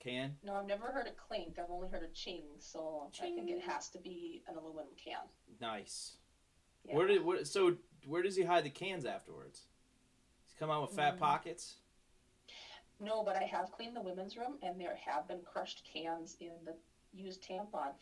can? 0.00 0.36
no, 0.42 0.54
I've 0.54 0.66
never 0.66 0.86
heard 0.86 1.06
a 1.06 1.10
clink. 1.10 1.58
I've 1.58 1.70
only 1.70 1.90
heard 1.90 2.02
a 2.02 2.08
ching. 2.14 2.44
So 2.60 3.10
I 3.20 3.26
think 3.26 3.50
it 3.50 3.60
has 3.60 3.90
to 3.90 3.98
be 3.98 4.42
an 4.48 4.56
aluminum 4.56 4.88
can. 4.96 5.18
Nice. 5.60 6.16
Yeah. 6.86 6.96
Where 6.96 7.06
did 7.06 7.22
where, 7.22 7.44
so 7.44 7.76
where 8.06 8.22
does 8.22 8.36
he 8.36 8.44
hide 8.44 8.64
the 8.64 8.70
cans 8.70 9.04
afterwards? 9.04 9.66
He's 10.46 10.54
come 10.58 10.70
out 10.70 10.80
with 10.80 10.96
fat 10.96 11.16
Mm. 11.16 11.18
pockets. 11.18 11.74
No, 13.00 13.22
but 13.22 13.36
I 13.36 13.42
have 13.44 13.70
cleaned 13.72 13.94
the 13.96 14.00
women's 14.00 14.34
room, 14.38 14.56
and 14.62 14.80
there 14.80 14.96
have 14.96 15.28
been 15.28 15.42
crushed 15.42 15.84
cans 15.84 16.38
in 16.40 16.52
the 16.64 16.74
used 17.12 17.42
tampon. 17.44 17.92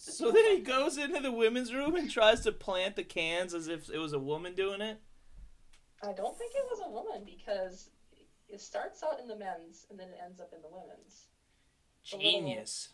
For, 0.00 0.10
So 0.10 0.30
then 0.32 0.44
he 0.44 0.60
goes 0.60 0.96
into 0.96 1.20
the 1.20 1.32
women's 1.32 1.74
room 1.74 1.94
and 1.94 2.10
tries 2.10 2.40
to 2.40 2.52
plant 2.52 2.96
the 2.96 3.04
cans 3.04 3.54
as 3.54 3.68
if 3.68 3.90
it 3.90 3.98
was 3.98 4.12
a 4.12 4.18
woman 4.18 4.54
doing 4.54 4.80
it. 4.80 4.98
I 6.02 6.12
don't 6.12 6.36
think 6.38 6.52
it 6.54 6.64
was 6.70 6.80
a 6.84 6.90
woman 6.90 7.24
because 7.24 7.90
it 8.48 8.60
starts 8.60 9.02
out 9.02 9.20
in 9.20 9.28
the 9.28 9.36
men's 9.36 9.86
and 9.90 9.98
then 9.98 10.08
it 10.08 10.18
ends 10.24 10.40
up 10.40 10.52
in 10.54 10.62
the 10.62 10.68
women's. 10.68 11.26
The 12.10 12.18
Genius. 12.18 12.88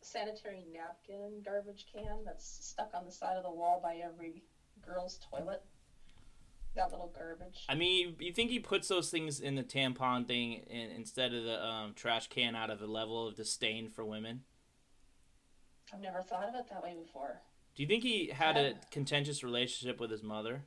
Sanitary 0.00 0.64
napkin 0.72 1.42
garbage 1.44 1.86
can 1.92 2.24
that's 2.24 2.66
stuck 2.66 2.90
on 2.94 3.04
the 3.04 3.12
side 3.12 3.36
of 3.36 3.44
the 3.44 3.50
wall 3.50 3.80
by 3.82 3.96
every 4.04 4.42
girl's 4.84 5.20
toilet. 5.30 5.62
that 6.74 6.90
little 6.90 7.12
garbage. 7.16 7.64
I 7.68 7.74
mean, 7.74 8.16
you 8.18 8.32
think 8.32 8.50
he 8.50 8.58
puts 8.58 8.88
those 8.88 9.10
things 9.10 9.40
in 9.40 9.54
the 9.54 9.62
tampon 9.62 10.26
thing 10.26 10.64
instead 10.68 11.34
of 11.34 11.44
the 11.44 11.64
um, 11.64 11.94
trash 11.94 12.28
can 12.28 12.54
out 12.56 12.70
of 12.70 12.78
the 12.78 12.86
level 12.86 13.26
of 13.26 13.36
disdain 13.36 13.88
for 13.88 14.04
women? 14.04 14.42
I've 15.92 16.00
never 16.00 16.22
thought 16.22 16.48
of 16.48 16.54
it 16.54 16.68
that 16.70 16.82
way 16.82 16.94
before. 17.00 17.40
Do 17.74 17.82
you 17.82 17.88
think 17.88 18.02
he 18.02 18.28
had 18.28 18.56
a 18.56 18.74
contentious 18.90 19.44
relationship 19.44 20.00
with 20.00 20.10
his 20.10 20.22
mother? 20.22 20.64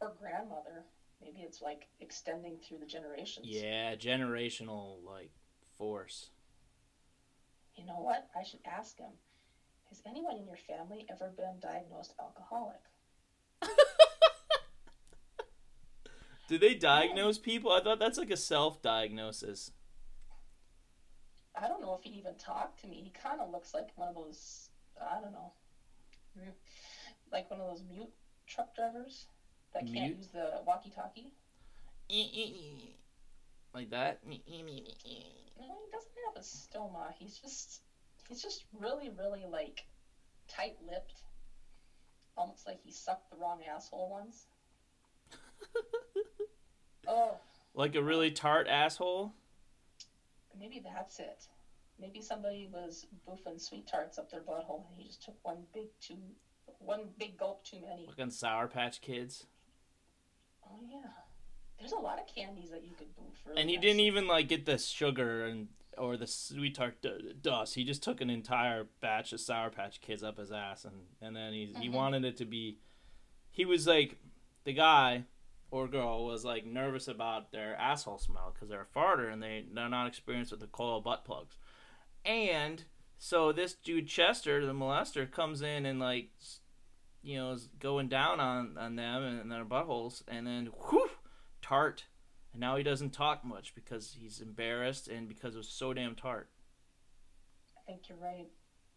Or 0.00 0.14
grandmother. 0.18 0.84
Maybe 1.22 1.40
it's 1.40 1.62
like 1.62 1.88
extending 2.00 2.58
through 2.58 2.78
the 2.78 2.86
generations. 2.86 3.46
Yeah, 3.48 3.94
generational 3.94 5.04
like 5.04 5.30
force. 5.78 6.30
You 7.76 7.86
know 7.86 8.00
what? 8.00 8.28
I 8.38 8.42
should 8.42 8.60
ask 8.64 8.98
him. 8.98 9.10
Has 9.88 10.02
anyone 10.06 10.36
in 10.36 10.46
your 10.46 10.56
family 10.56 11.06
ever 11.10 11.32
been 11.36 11.60
diagnosed 11.60 12.14
alcoholic? 12.18 12.80
Do 16.48 16.58
they 16.58 16.74
diagnose 16.74 17.38
people? 17.38 17.72
I 17.72 17.80
thought 17.80 17.98
that's 17.98 18.18
like 18.18 18.30
a 18.30 18.36
self-diagnosis. 18.36 19.70
I 21.60 21.68
don't 21.68 21.80
know 21.80 21.94
if 21.94 22.02
he'd 22.02 22.18
even 22.18 22.34
talked 22.34 22.80
to 22.80 22.86
me. 22.88 22.96
He 23.02 23.10
kind 23.10 23.40
of 23.40 23.50
looks 23.50 23.72
like 23.74 23.88
one 23.96 24.08
of 24.08 24.14
those, 24.14 24.70
I 25.00 25.20
don't 25.20 25.32
know, 25.32 25.52
like 27.32 27.50
one 27.50 27.60
of 27.60 27.66
those 27.68 27.82
mute 27.88 28.10
truck 28.46 28.74
drivers 28.74 29.26
that 29.72 29.86
can't 29.92 30.16
use 30.16 30.28
the 30.28 30.60
walkie 30.66 30.90
talkie. 30.90 31.32
Eh, 32.10 32.14
eh, 32.34 32.48
eh, 32.48 32.90
like 33.72 33.90
that? 33.90 34.18
No, 35.58 35.76
he 35.84 35.90
doesn't 35.92 36.12
have 36.26 36.36
a 36.36 36.40
stoma. 36.40 37.12
He's 37.18 37.38
just, 37.38 37.80
he's 38.28 38.42
just 38.42 38.64
really, 38.72 39.10
really 39.16 39.44
like 39.50 39.84
tight 40.48 40.76
lipped. 40.88 41.22
Almost 42.36 42.66
like 42.66 42.80
he 42.82 42.90
sucked 42.92 43.30
the 43.30 43.36
wrong 43.36 43.60
asshole 43.72 44.10
once. 44.10 44.46
Oh, 47.06 47.36
Like 47.74 47.96
a 47.96 48.02
really 48.02 48.30
tart 48.30 48.66
asshole? 48.66 49.34
Maybe 50.58 50.82
that's 50.84 51.18
it. 51.20 51.46
Maybe 52.00 52.20
somebody 52.20 52.68
was 52.72 53.06
boofing 53.28 53.60
sweet 53.60 53.86
tarts 53.86 54.18
up 54.18 54.30
their 54.30 54.40
butthole 54.40 54.84
and 54.90 54.96
he 55.00 55.04
just 55.06 55.22
took 55.22 55.36
one 55.42 55.64
big 55.72 55.86
too, 56.00 56.16
one 56.78 57.10
big 57.18 57.38
gulp 57.38 57.64
too 57.64 57.80
many. 57.80 58.08
On 58.18 58.30
Sour 58.30 58.66
Patch 58.68 59.00
Kids? 59.00 59.46
Oh 60.66 60.78
yeah. 60.90 61.10
There's 61.78 61.92
a 61.92 61.96
lot 61.96 62.18
of 62.18 62.26
candies 62.34 62.70
that 62.70 62.84
you 62.84 62.92
could 62.96 63.14
boof. 63.16 63.34
Really 63.46 63.60
And 63.60 63.70
he 63.70 63.76
didn't 63.76 64.00
even 64.00 64.26
like 64.26 64.48
get 64.48 64.66
the 64.66 64.78
sugar 64.78 65.44
and 65.46 65.68
or 65.96 66.16
the 66.16 66.26
sweet 66.26 66.74
tart 66.74 67.00
d- 67.02 67.34
dust. 67.40 67.74
He 67.76 67.84
just 67.84 68.02
took 68.02 68.20
an 68.20 68.28
entire 68.30 68.86
batch 69.00 69.32
of 69.32 69.40
Sour 69.40 69.70
Patch 69.70 70.00
Kids 70.00 70.24
up 70.24 70.38
his 70.38 70.50
ass, 70.50 70.84
and 70.84 71.06
and 71.20 71.36
then 71.36 71.52
he 71.52 71.72
he 71.78 71.88
Mhm. 71.88 71.92
wanted 71.92 72.24
it 72.24 72.36
to 72.38 72.44
be. 72.44 72.78
He 73.50 73.64
was 73.64 73.86
like, 73.86 74.18
the 74.64 74.72
guy 74.72 75.24
or 75.74 75.88
girl 75.88 76.24
was 76.24 76.44
like 76.44 76.64
nervous 76.64 77.08
about 77.08 77.52
their 77.52 77.76
asshole 77.76 78.18
smell 78.18 78.52
because 78.54 78.68
they're 78.68 78.86
a 78.92 78.98
farter 78.98 79.32
and 79.32 79.42
they 79.42 79.64
they're 79.72 79.88
not 79.88 80.06
experienced 80.06 80.50
with 80.50 80.60
the 80.60 80.66
coil 80.66 81.00
butt 81.00 81.24
plugs, 81.24 81.56
and 82.24 82.84
so 83.18 83.52
this 83.52 83.74
dude 83.74 84.06
Chester, 84.06 84.64
the 84.64 84.72
molester, 84.72 85.30
comes 85.30 85.62
in 85.62 85.86
and 85.86 85.98
like. 86.00 86.30
You 87.26 87.38
know, 87.38 87.52
is 87.52 87.70
going 87.80 88.08
down 88.08 88.38
on, 88.38 88.76
on 88.76 88.96
them 88.96 89.22
and 89.22 89.50
their 89.50 89.64
buttholes, 89.64 90.22
and 90.28 90.46
then 90.46 90.68
whew, 90.90 91.08
tart 91.62 92.04
and 92.54 92.60
now 92.60 92.76
he 92.76 92.84
doesn't 92.84 93.10
talk 93.10 93.44
much 93.44 93.74
because 93.74 94.16
he's 94.18 94.40
embarrassed 94.40 95.08
and 95.08 95.28
because 95.28 95.56
it 95.56 95.58
was 95.58 95.68
so 95.68 95.92
damn 95.92 96.14
tart. 96.14 96.48
I 97.76 97.90
think 97.90 98.08
you're 98.08 98.18
right. 98.18 98.46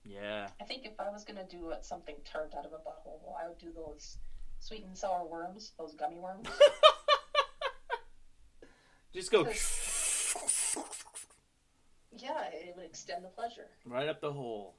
Yeah. 0.05 0.47
I 0.61 0.63
think 0.63 0.85
if 0.85 0.93
I 0.99 1.09
was 1.09 1.25
gonna 1.25 1.47
do 1.49 1.71
uh, 1.71 1.81
something 1.81 2.15
tart 2.23 2.53
out 2.57 2.65
of 2.65 2.71
a 2.71 2.75
butthole, 2.75 3.33
I 3.43 3.47
would 3.49 3.57
do 3.57 3.71
those 3.75 4.19
sweet 4.59 4.85
and 4.85 4.97
sour 4.97 5.25
worms, 5.25 5.71
those 5.77 5.95
gummy 5.95 6.19
worms. 6.19 6.47
Just 9.13 9.31
go 9.31 9.47
yeah, 12.21 12.45
it 12.51 12.73
would 12.75 12.85
extend 12.85 13.23
the 13.23 13.29
pleasure. 13.29 13.67
right 13.85 14.07
up 14.07 14.21
the 14.21 14.31
hole. 14.31 14.75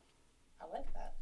I 0.61 0.65
like 0.73 0.93
that. 0.95 1.15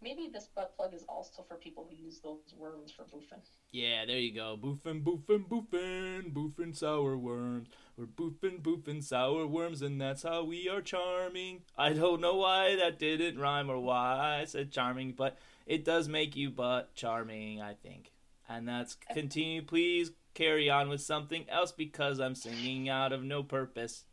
Maybe 0.00 0.28
this 0.32 0.48
butt 0.54 0.76
plug 0.76 0.94
is 0.94 1.04
also 1.08 1.44
for 1.46 1.54
people 1.54 1.86
who 1.88 1.96
use 1.96 2.18
those 2.18 2.40
worms 2.58 2.90
for 2.90 3.04
boofing. 3.04 3.38
Yeah, 3.70 4.04
there 4.04 4.18
you 4.18 4.34
go. 4.34 4.58
Boofing, 4.60 5.04
boofing, 5.04 5.46
boofing, 5.48 6.32
boofing 6.32 6.76
sour 6.76 7.16
worms. 7.16 7.68
We're 7.96 8.06
boofing, 8.06 8.62
boofing 8.62 9.04
sour 9.04 9.46
worms, 9.46 9.80
and 9.80 10.00
that's 10.00 10.24
how 10.24 10.42
we 10.42 10.68
are 10.68 10.82
charming. 10.82 11.60
I 11.78 11.92
don't 11.92 12.20
know 12.20 12.34
why 12.34 12.74
that 12.74 12.98
didn't 12.98 13.38
rhyme 13.38 13.70
or 13.70 13.78
why 13.78 14.38
I 14.40 14.44
said 14.44 14.72
charming, 14.72 15.12
but 15.12 15.38
it 15.66 15.84
does 15.84 16.08
make 16.08 16.36
you 16.36 16.50
butt 16.50 16.94
charming, 16.94 17.60
I 17.60 17.74
think. 17.74 18.12
And 18.48 18.66
that's 18.68 18.96
uh, 19.10 19.14
continue. 19.14 19.62
Please 19.62 20.10
carry 20.34 20.68
on 20.70 20.88
with 20.88 21.00
something 21.00 21.44
else 21.48 21.72
because 21.72 22.20
I'm 22.20 22.34
singing 22.34 22.88
out 22.88 23.12
of 23.12 23.22
no 23.22 23.42
purpose. 23.42 24.04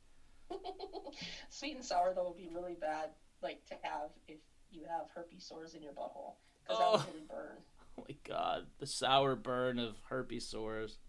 Sweet 1.49 1.75
and 1.75 1.85
sour 1.85 2.13
though 2.15 2.29
would 2.29 2.37
be 2.37 2.49
really 2.53 2.75
bad, 2.79 3.09
like 3.41 3.65
to 3.67 3.75
have 3.83 4.09
if 4.27 4.37
you 4.71 4.81
have 4.89 5.07
herpes 5.13 5.45
sores 5.45 5.73
in 5.75 5.81
your 5.83 5.93
butthole, 5.93 6.33
because 6.63 6.79
that 6.79 6.85
Oh. 6.87 6.91
would 6.97 7.07
really 7.13 7.25
burn. 7.29 7.57
Oh 7.99 8.05
my 8.07 8.15
god, 8.23 8.67
the 8.77 8.85
sour 8.87 9.35
burn 9.35 9.77
of 9.77 9.95
herpes 10.09 10.47
sores. 10.47 10.99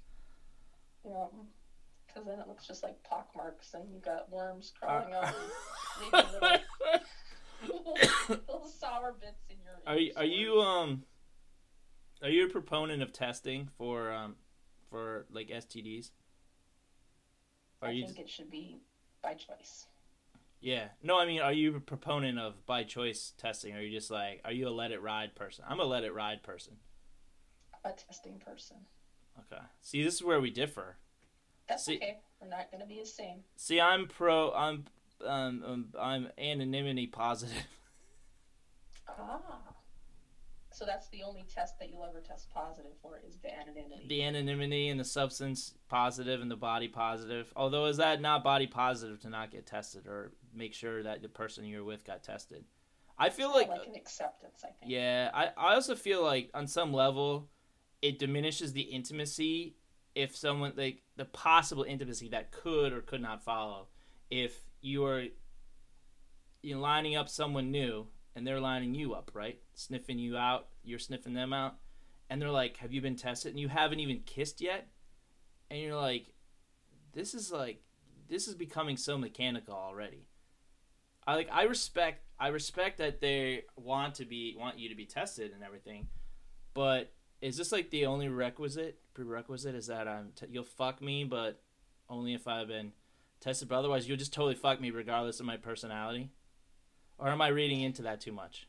Know, 1.04 1.30
because 2.04 2.26
then 2.26 2.40
it 2.40 2.48
looks 2.48 2.66
just 2.66 2.82
like 2.82 3.00
pock 3.04 3.28
marks, 3.36 3.74
and 3.74 3.84
you 3.94 4.00
got 4.00 4.28
worms 4.28 4.72
crawling 4.76 5.14
Are, 5.14 5.32
out, 6.12 7.00
little, 7.68 8.66
sour 8.66 9.14
bits 9.20 9.44
in 9.50 9.56
your. 9.64 9.74
are 9.86 9.98
you 9.98 10.12
are 10.16 10.24
you 10.24 10.60
um 10.60 11.04
are 12.22 12.28
you 12.28 12.46
a 12.46 12.48
proponent 12.48 13.02
of 13.02 13.12
testing 13.12 13.68
for 13.78 14.12
um 14.12 14.36
for 14.90 15.26
like 15.30 15.48
STDs? 15.48 16.10
Are 17.82 17.88
I 17.88 17.92
you 17.92 18.06
think 18.06 18.18
it 18.18 18.28
should 18.28 18.50
be 18.50 18.80
by 19.22 19.34
choice. 19.34 19.86
Yeah. 20.60 20.88
No, 21.02 21.18
I 21.18 21.24
mean, 21.26 21.40
are 21.40 21.52
you 21.52 21.76
a 21.76 21.80
proponent 21.80 22.38
of 22.38 22.66
by 22.66 22.82
choice 22.84 23.32
testing 23.38 23.74
or 23.74 23.78
are 23.78 23.82
you 23.82 23.90
just 23.90 24.10
like 24.10 24.40
are 24.44 24.52
you 24.52 24.68
a 24.68 24.70
let 24.70 24.92
it 24.92 25.00
ride 25.00 25.34
person? 25.34 25.64
I'm 25.68 25.80
a 25.80 25.84
let 25.84 26.04
it 26.04 26.14
ride 26.14 26.42
person. 26.42 26.74
A 27.84 27.92
testing 27.92 28.38
person. 28.38 28.76
Okay. 29.38 29.62
See, 29.80 30.02
this 30.02 30.14
is 30.14 30.22
where 30.22 30.40
we 30.40 30.50
differ. 30.50 30.96
That's 31.68 31.84
See- 31.84 31.96
okay. 31.96 32.18
We're 32.40 32.48
not 32.48 32.70
going 32.70 32.80
to 32.80 32.86
be 32.86 32.98
the 32.98 33.06
same. 33.06 33.40
See, 33.56 33.80
I'm 33.80 34.06
pro 34.06 34.50
I'm 34.52 34.84
um, 35.26 35.62
um 35.66 35.86
I'm 35.98 36.28
anonymity 36.38 37.06
positive. 37.06 37.56
Ah. 39.18 39.40
So 40.72 40.84
that's 40.86 41.08
the 41.08 41.24
only 41.24 41.44
test 41.52 41.78
that 41.80 41.90
you'll 41.90 42.04
ever 42.04 42.20
test 42.20 42.48
positive 42.50 42.92
for 43.02 43.20
is 43.26 43.38
the 43.38 43.52
anonymity. 43.52 44.06
the 44.08 44.22
anonymity 44.22 44.88
and 44.88 45.00
the 45.00 45.04
substance 45.04 45.74
positive 45.88 46.40
and 46.40 46.50
the 46.50 46.56
body 46.56 46.86
positive. 46.88 47.52
Although 47.56 47.86
is 47.86 47.96
that 47.96 48.20
not 48.20 48.44
body 48.44 48.66
positive 48.68 49.20
to 49.20 49.28
not 49.28 49.50
get 49.50 49.66
tested 49.66 50.06
or 50.06 50.32
make 50.54 50.72
sure 50.72 51.02
that 51.02 51.22
the 51.22 51.28
person 51.28 51.64
you're 51.64 51.84
with 51.84 52.04
got 52.04 52.22
tested? 52.22 52.64
I 53.18 53.28
feel 53.30 53.50
like, 53.50 53.68
like 53.68 53.86
an 53.86 53.96
acceptance, 53.96 54.62
I 54.64 54.68
think. 54.68 54.90
yeah, 54.90 55.30
I 55.34 55.48
I 55.56 55.74
also 55.74 55.94
feel 55.96 56.22
like 56.22 56.50
on 56.54 56.66
some 56.66 56.92
level 56.92 57.50
it 58.00 58.18
diminishes 58.18 58.72
the 58.72 58.80
intimacy 58.82 59.74
if 60.14 60.34
someone 60.36 60.72
like 60.76 61.02
the 61.16 61.24
possible 61.26 61.82
intimacy 61.82 62.28
that 62.28 62.52
could 62.52 62.92
or 62.92 63.00
could 63.02 63.20
not 63.20 63.42
follow 63.44 63.88
if 64.30 64.56
you 64.80 65.04
are 65.04 65.24
you 66.62 66.78
lining 66.78 67.16
up 67.16 67.28
someone 67.28 67.70
new 67.70 68.06
and 68.34 68.46
they're 68.46 68.60
lining 68.60 68.94
you 68.94 69.14
up, 69.14 69.30
right? 69.34 69.58
Sniffing 69.74 70.18
you 70.18 70.36
out, 70.36 70.68
you're 70.84 70.98
sniffing 70.98 71.34
them 71.34 71.52
out, 71.52 71.76
and 72.28 72.40
they're 72.40 72.50
like, 72.50 72.76
"Have 72.78 72.92
you 72.92 73.00
been 73.00 73.16
tested?" 73.16 73.52
and 73.52 73.60
you 73.60 73.68
haven't 73.68 74.00
even 74.00 74.20
kissed 74.20 74.60
yet, 74.60 74.88
and 75.70 75.80
you're 75.80 75.96
like, 75.96 76.32
"This 77.12 77.34
is 77.34 77.50
like, 77.50 77.82
this 78.28 78.46
is 78.46 78.54
becoming 78.54 78.96
so 78.96 79.18
mechanical 79.18 79.74
already." 79.74 80.26
I 81.26 81.34
like, 81.34 81.48
I 81.52 81.64
respect, 81.64 82.24
I 82.38 82.48
respect 82.48 82.98
that 82.98 83.20
they 83.20 83.64
want 83.76 84.14
to 84.16 84.24
be, 84.24 84.56
want 84.56 84.78
you 84.78 84.88
to 84.88 84.94
be 84.94 85.06
tested 85.06 85.52
and 85.52 85.62
everything, 85.62 86.08
but 86.74 87.12
is 87.40 87.56
this 87.56 87.72
like 87.72 87.90
the 87.90 88.06
only 88.06 88.28
requisite 88.28 89.00
prerequisite? 89.14 89.74
Is 89.74 89.86
that 89.88 90.08
I'm 90.08 90.32
t- 90.34 90.46
you'll 90.50 90.64
fuck 90.64 91.02
me, 91.02 91.24
but 91.24 91.62
only 92.08 92.34
if 92.34 92.46
I've 92.46 92.68
been 92.68 92.92
tested. 93.40 93.68
But 93.68 93.78
otherwise, 93.78 94.08
you'll 94.08 94.16
just 94.18 94.32
totally 94.32 94.54
fuck 94.54 94.80
me 94.80 94.90
regardless 94.90 95.40
of 95.40 95.46
my 95.46 95.56
personality. 95.56 96.30
Or 97.18 97.28
am 97.28 97.42
I 97.42 97.48
reading 97.48 97.80
into 97.82 98.02
that 98.02 98.20
too 98.20 98.32
much? 98.32 98.66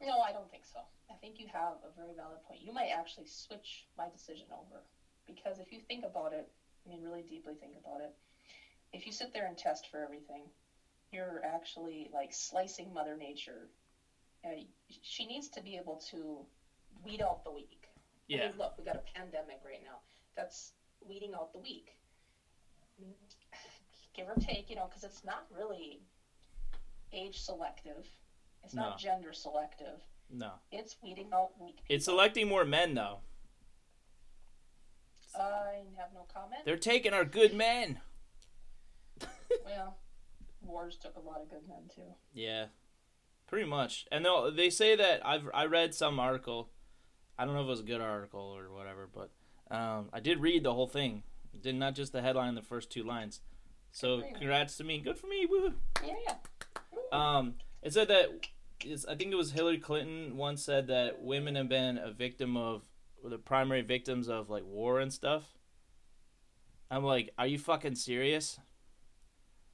No, 0.00 0.20
I 0.20 0.32
don't 0.32 0.50
think 0.50 0.64
so. 0.64 0.80
I 1.10 1.14
think 1.20 1.38
you 1.38 1.46
have 1.52 1.74
a 1.84 1.94
very 1.96 2.14
valid 2.16 2.42
point. 2.48 2.60
You 2.62 2.72
might 2.72 2.90
actually 2.96 3.26
switch 3.26 3.86
my 3.98 4.08
decision 4.10 4.46
over. 4.50 4.82
Because 5.26 5.58
if 5.60 5.70
you 5.70 5.80
think 5.86 6.04
about 6.04 6.32
it, 6.32 6.48
I 6.84 6.88
mean, 6.88 7.02
really 7.02 7.22
deeply 7.22 7.54
think 7.60 7.74
about 7.78 8.00
it, 8.00 8.12
if 8.92 9.06
you 9.06 9.12
sit 9.12 9.32
there 9.32 9.46
and 9.46 9.56
test 9.56 9.86
for 9.90 10.02
everything, 10.02 10.42
you're 11.12 11.42
actually 11.44 12.08
like 12.12 12.32
slicing 12.32 12.92
Mother 12.92 13.16
Nature. 13.16 13.68
Uh, 14.44 14.62
she 15.02 15.26
needs 15.26 15.48
to 15.50 15.62
be 15.62 15.76
able 15.76 16.00
to 16.10 16.44
weed 17.04 17.20
out 17.22 17.44
the 17.44 17.50
weak. 17.52 17.88
I 17.94 18.00
Yeah. 18.26 18.48
mean, 18.48 18.58
look, 18.58 18.78
we 18.78 18.84
got 18.84 18.96
a 18.96 19.04
pandemic 19.14 19.60
right 19.64 19.82
now. 19.84 19.98
That's 20.34 20.72
weeding 21.06 21.34
out 21.34 21.52
the 21.52 21.58
weak. 21.58 21.96
Give 24.14 24.28
or 24.28 24.34
take, 24.36 24.68
you 24.68 24.76
know, 24.76 24.86
because 24.86 25.04
it's 25.04 25.24
not 25.24 25.46
really 25.56 26.00
age 27.12 27.40
selective. 27.40 28.06
It's 28.62 28.74
No. 28.74 28.82
not 28.90 28.98
gender 28.98 29.32
selective. 29.32 30.00
No. 30.28 30.52
It's 30.70 30.96
weeding 31.02 31.30
out 31.32 31.50
weak 31.60 31.76
people. 31.76 31.94
It's 31.96 32.08
electing 32.08 32.48
more 32.48 32.64
men 32.64 32.94
though. 32.94 33.20
I 35.34 35.82
have 35.96 36.12
no 36.12 36.26
comment. 36.32 36.62
They're 36.64 36.76
taking 36.76 37.12
our 37.12 37.24
good 37.24 37.54
men. 37.54 38.00
well, 39.64 39.96
wars 40.60 40.96
took 40.96 41.16
a 41.16 41.20
lot 41.20 41.40
of 41.40 41.48
good 41.48 41.66
men 41.68 41.88
too. 41.94 42.14
Yeah, 42.32 42.66
pretty 43.46 43.68
much. 43.68 44.06
And 44.10 44.24
they 44.24 44.50
they 44.54 44.70
say 44.70 44.96
that 44.96 45.24
I've 45.24 45.48
I 45.54 45.66
read 45.66 45.94
some 45.94 46.18
article. 46.18 46.70
I 47.38 47.44
don't 47.44 47.54
know 47.54 47.60
if 47.60 47.66
it 47.66 47.70
was 47.70 47.80
a 47.80 47.84
good 47.84 48.00
article 48.00 48.40
or 48.40 48.70
whatever, 48.74 49.08
but 49.12 49.30
um, 49.74 50.08
I 50.12 50.20
did 50.20 50.40
read 50.40 50.64
the 50.64 50.74
whole 50.74 50.88
thing. 50.88 51.22
Did 51.58 51.76
not 51.76 51.94
just 51.94 52.12
the 52.12 52.22
headline, 52.22 52.54
the 52.54 52.62
first 52.62 52.90
two 52.90 53.02
lines. 53.02 53.40
So 53.92 54.22
congrats 54.36 54.76
to 54.76 54.84
me. 54.84 54.98
Good 54.98 55.18
for 55.18 55.26
me. 55.26 55.46
Woo. 55.48 55.74
Yeah. 56.04 56.34
Um, 57.12 57.54
it 57.82 57.92
said 57.92 58.08
that 58.08 58.46
I 59.08 59.14
think 59.14 59.32
it 59.32 59.36
was 59.36 59.52
Hillary 59.52 59.78
Clinton 59.78 60.36
once 60.36 60.62
said 60.62 60.86
that 60.88 61.22
women 61.22 61.54
have 61.54 61.68
been 61.68 61.98
a 61.98 62.10
victim 62.12 62.56
of 62.56 62.82
the 63.22 63.38
primary 63.38 63.82
victims 63.82 64.28
of 64.28 64.48
like 64.48 64.64
war 64.64 65.00
and 65.00 65.12
stuff. 65.12 65.58
I'm 66.90 67.04
like, 67.04 67.30
are 67.38 67.46
you 67.46 67.58
fucking 67.58 67.96
serious? 67.96 68.58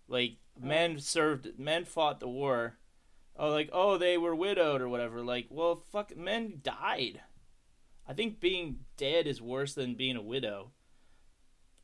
Like 0.08 0.36
men 0.60 0.98
served, 0.98 1.58
men 1.58 1.84
fought 1.84 2.20
the 2.20 2.28
war. 2.28 2.78
Oh, 3.38 3.50
like 3.50 3.70
oh 3.72 3.98
they 3.98 4.16
were 4.18 4.34
widowed 4.34 4.80
or 4.80 4.88
whatever. 4.88 5.22
Like, 5.22 5.46
well, 5.50 5.76
fuck, 5.92 6.16
men 6.16 6.60
died. 6.62 7.20
I 8.08 8.12
think 8.12 8.40
being 8.40 8.80
dead 8.96 9.26
is 9.26 9.42
worse 9.42 9.74
than 9.74 9.94
being 9.94 10.16
a 10.16 10.22
widow 10.22 10.72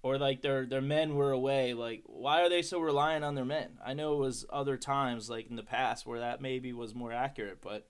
or 0.03 0.19
like 0.19 0.43
their 0.43 0.67
their 0.67 0.81
men 0.81 1.15
were 1.15 1.31
away 1.31 1.75
like 1.75 2.03
why 2.07 2.43
are 2.43 2.49
they 2.49 2.63
so 2.63 2.81
reliant 2.81 3.25
on 3.25 3.35
their 3.35 3.45
men? 3.45 3.79
I 3.85 3.95
know 3.95 4.15
it 4.15 4.19
was 4.19 4.45
other 4.51 4.77
times 4.77 5.31
like 5.31 5.49
in 5.49 5.57
the 5.57 5.63
past 5.63 6.07
where 6.07 6.21
that 6.21 6.41
maybe 6.41 6.73
was 6.73 6.95
more 6.95 7.13
accurate 7.13 7.61
but 7.63 7.89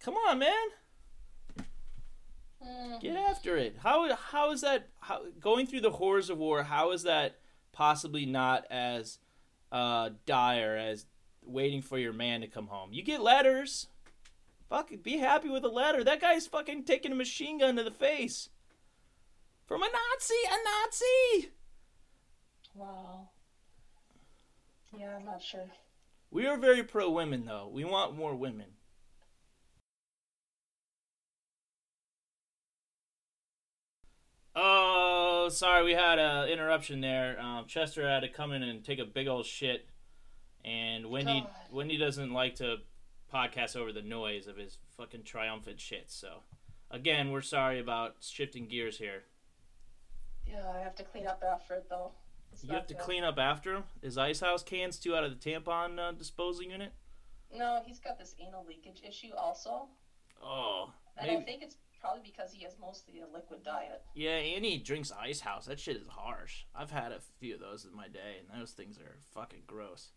come 0.00 0.14
on 0.14 0.38
man. 0.38 0.52
Get 3.00 3.16
after 3.16 3.56
it. 3.56 3.76
How 3.82 4.14
how 4.14 4.52
is 4.52 4.60
that 4.60 4.88
how 5.00 5.22
going 5.40 5.66
through 5.66 5.80
the 5.80 5.90
horrors 5.90 6.30
of 6.30 6.38
war 6.38 6.62
how 6.62 6.92
is 6.92 7.04
that 7.04 7.38
possibly 7.72 8.26
not 8.26 8.64
as 8.70 9.18
uh 9.70 10.10
dire 10.26 10.76
as 10.76 11.06
waiting 11.44 11.82
for 11.82 11.98
your 11.98 12.12
man 12.12 12.40
to 12.40 12.48
come 12.48 12.66
home? 12.66 12.92
You 12.92 13.02
get 13.02 13.22
letters. 13.22 13.88
Fuck 14.68 14.90
be 15.02 15.18
happy 15.18 15.48
with 15.50 15.64
a 15.64 15.68
letter. 15.68 16.02
That 16.02 16.20
guy's 16.20 16.46
fucking 16.46 16.84
taking 16.84 17.12
a 17.12 17.16
machine 17.16 17.58
gun 17.58 17.76
to 17.76 17.84
the 17.84 17.90
face 17.90 18.48
from 19.66 19.82
a 19.82 19.86
Nazi, 19.86 20.34
a 20.46 20.56
Nazi. 20.64 21.50
Wow. 22.74 23.28
Yeah, 24.96 25.16
I'm 25.16 25.24
not 25.24 25.42
sure. 25.42 25.70
We 26.30 26.46
are 26.46 26.56
very 26.56 26.82
pro 26.82 27.10
women, 27.10 27.44
though. 27.44 27.70
We 27.72 27.84
want 27.84 28.16
more 28.16 28.34
women. 28.34 28.66
Oh, 34.54 35.48
sorry, 35.50 35.84
we 35.84 35.92
had 35.92 36.18
an 36.18 36.48
interruption 36.48 37.00
there. 37.00 37.40
Um, 37.40 37.66
Chester 37.66 38.06
had 38.06 38.20
to 38.20 38.28
come 38.28 38.52
in 38.52 38.62
and 38.62 38.84
take 38.84 38.98
a 38.98 39.04
big 39.04 39.26
old 39.26 39.46
shit, 39.46 39.88
and 40.64 41.06
Wendy 41.06 41.40
God. 41.40 41.50
Wendy 41.70 41.96
doesn't 41.96 42.32
like 42.32 42.56
to 42.56 42.76
podcast 43.32 43.76
over 43.76 43.92
the 43.92 44.02
noise 44.02 44.46
of 44.46 44.56
his 44.56 44.76
fucking 44.96 45.22
triumphant 45.24 45.80
shit. 45.80 46.10
So, 46.10 46.42
again, 46.90 47.30
we're 47.30 47.40
sorry 47.40 47.80
about 47.80 48.16
shifting 48.20 48.68
gears 48.68 48.98
here. 48.98 49.22
Yeah, 50.46 50.70
I 50.74 50.80
have 50.80 50.94
to 50.96 51.04
clean 51.04 51.26
up 51.26 51.42
after 51.46 51.74
it 51.74 51.86
though. 51.88 52.12
It's 52.52 52.64
you 52.64 52.72
have 52.74 52.86
to 52.88 52.94
good. 52.94 53.02
clean 53.02 53.24
up 53.24 53.38
after 53.38 53.74
him. 53.76 53.84
Is 54.02 54.18
Ice 54.18 54.40
House 54.40 54.62
cans 54.62 54.98
too 54.98 55.14
out 55.16 55.24
of 55.24 55.30
the 55.30 55.50
tampon 55.50 55.98
uh, 55.98 56.12
disposal 56.12 56.64
unit? 56.64 56.92
No, 57.54 57.82
he's 57.86 57.98
got 57.98 58.18
this 58.18 58.34
anal 58.40 58.64
leakage 58.66 59.02
issue 59.06 59.34
also. 59.36 59.88
Oh. 60.42 60.92
And 61.18 61.28
maybe. 61.28 61.42
I 61.42 61.44
think 61.44 61.62
it's 61.62 61.76
probably 62.00 62.22
because 62.24 62.52
he 62.52 62.64
has 62.64 62.76
mostly 62.80 63.20
a 63.20 63.32
liquid 63.32 63.62
diet. 63.62 64.02
Yeah, 64.14 64.36
and 64.36 64.64
he 64.64 64.78
drinks 64.78 65.12
Ice 65.12 65.40
House. 65.40 65.66
That 65.66 65.78
shit 65.78 65.96
is 65.96 66.08
harsh. 66.08 66.64
I've 66.74 66.90
had 66.90 67.12
a 67.12 67.20
few 67.38 67.54
of 67.54 67.60
those 67.60 67.84
in 67.84 67.94
my 67.94 68.08
day, 68.08 68.40
and 68.40 68.60
those 68.60 68.72
things 68.72 68.98
are 68.98 69.16
fucking 69.34 69.62
gross. 69.66 70.10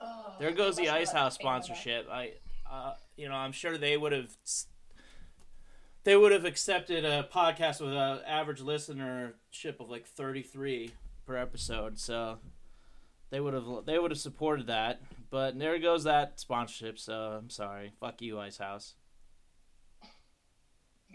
Oh, 0.00 0.34
there 0.40 0.52
goes 0.52 0.76
the 0.76 0.90
Ice 0.90 1.12
House 1.12 1.34
sponsorship. 1.36 2.08
I, 2.10 2.32
uh, 2.70 2.94
you 3.16 3.28
know, 3.28 3.36
I'm 3.36 3.52
sure 3.52 3.78
they 3.78 3.96
would 3.96 4.12
have 4.12 4.36
they 6.04 6.16
would 6.16 6.32
have 6.32 6.44
accepted 6.44 7.04
a 7.04 7.28
podcast 7.32 7.80
with 7.80 7.94
an 7.94 8.20
average 8.26 8.60
listenership 8.60 9.80
of 9.80 9.90
like 9.90 10.06
33 10.06 10.92
per 11.26 11.36
episode. 11.36 11.98
So 11.98 12.38
they 13.30 13.40
would 13.40 13.54
have 13.54 13.64
they 13.86 13.98
would 13.98 14.10
have 14.10 14.20
supported 14.20 14.66
that. 14.68 15.00
But 15.30 15.58
there 15.58 15.78
goes 15.78 16.04
that 16.04 16.38
sponsorship. 16.38 16.98
So 16.98 17.14
I'm 17.38 17.50
sorry. 17.50 17.92
Fuck 17.98 18.22
you, 18.22 18.38
Ice 18.38 18.58
House. 18.58 18.94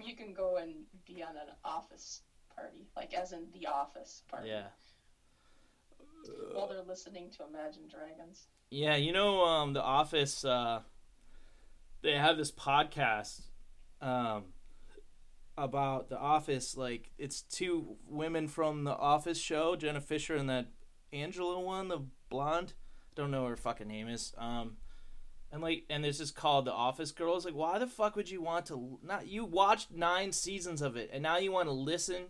You 0.04 0.16
can 0.16 0.34
go 0.34 0.58
and 0.58 0.72
be 1.06 1.22
on 1.24 1.36
an 1.36 1.54
office 1.64 2.22
party, 2.56 2.88
like 2.96 3.14
as 3.14 3.32
in 3.32 3.48
the 3.54 3.68
office 3.68 4.24
party. 4.30 4.50
Yeah. 4.50 4.68
While 6.54 6.68
they're 6.68 6.82
listening 6.82 7.30
to 7.38 7.46
Imagine 7.48 7.84
Dragons. 7.90 8.48
Yeah, 8.70 8.96
you 8.98 9.14
know, 9.14 9.44
um, 9.44 9.74
the 9.74 9.82
Office. 9.82 10.46
Uh, 10.46 10.82
they 12.02 12.14
have 12.14 12.38
this 12.38 12.52
podcast. 12.52 13.42
Um, 14.02 14.44
about 15.64 16.10
The 16.10 16.18
Office. 16.18 16.76
Like 16.78 17.12
it's 17.18 17.42
two 17.42 17.98
women 18.08 18.48
from 18.48 18.84
The 18.84 18.96
Office 18.96 19.40
show, 19.40 19.76
Jenna 19.76 20.02
Fischer 20.02 20.36
and 20.36 20.50
that 20.50 20.68
Angela 21.12 21.60
one, 21.60 21.88
the 21.88 22.02
blonde. 22.30 22.74
Don't 23.16 23.32
know 23.32 23.46
her 23.48 23.58
fucking 23.58 23.88
name 23.88 24.08
is. 24.08 24.34
Um, 24.38 24.78
and 25.52 25.62
like, 25.62 25.84
and 25.90 26.04
this 26.04 26.20
is 26.20 26.32
called 26.32 26.66
The 26.66 26.74
Office 26.74 27.12
Girls. 27.12 27.46
Like, 27.46 27.56
why 27.56 27.80
the 27.80 27.88
fuck 27.88 28.16
would 28.16 28.30
you 28.30 28.42
want 28.42 28.68
to 28.68 29.00
not? 29.04 29.28
You 29.28 29.46
watched 29.46 29.92
nine 29.92 30.32
seasons 30.32 30.82
of 30.82 30.96
it, 30.96 31.10
and 31.12 31.24
now 31.24 31.38
you 31.38 31.52
want 31.52 31.68
to 31.68 31.74
listen 31.74 32.26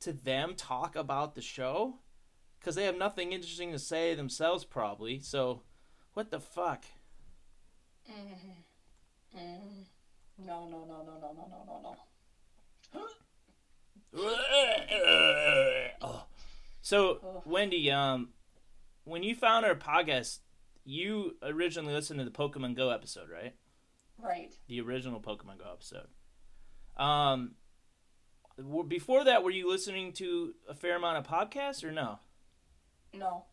to 0.00 0.12
them 0.12 0.54
talk 0.54 0.94
about 0.94 1.34
the 1.34 1.40
show 1.40 1.96
because 2.60 2.74
they 2.74 2.84
have 2.84 2.98
nothing 2.98 3.32
interesting 3.32 3.72
to 3.72 3.78
say 3.78 4.14
themselves, 4.14 4.64
probably. 4.64 5.20
So, 5.20 5.62
what 6.12 6.30
the 6.30 6.40
fuck? 6.40 6.84
Mm-hmm. 8.10 9.38
Mm-hmm. 9.38 10.46
No, 10.46 10.68
no, 10.68 10.84
no, 10.84 11.02
no, 11.04 11.18
no, 11.20 11.32
no, 11.34 11.48
no, 11.48 11.64
no, 11.66 11.80
no 11.82 11.96
oh. 16.02 16.24
So, 16.80 17.42
Wendy, 17.44 17.90
um, 17.90 18.30
when 19.04 19.22
you 19.22 19.34
found 19.34 19.66
our 19.66 19.74
podcast, 19.74 20.38
you 20.84 21.36
originally 21.42 21.92
listened 21.92 22.18
to 22.18 22.24
the 22.24 22.30
Pokemon 22.30 22.76
Go 22.76 22.90
episode, 22.90 23.28
right? 23.30 23.54
Right. 24.18 24.54
The 24.68 24.80
original 24.80 25.20
Pokemon 25.20 25.58
Go 25.58 25.70
episode. 25.72 26.08
Um, 26.96 27.56
before 28.88 29.24
that, 29.24 29.44
were 29.44 29.50
you 29.50 29.70
listening 29.70 30.12
to 30.14 30.54
a 30.68 30.74
fair 30.74 30.96
amount 30.96 31.18
of 31.18 31.26
podcasts 31.26 31.84
or 31.84 31.92
no? 31.92 32.18
No. 33.14 33.44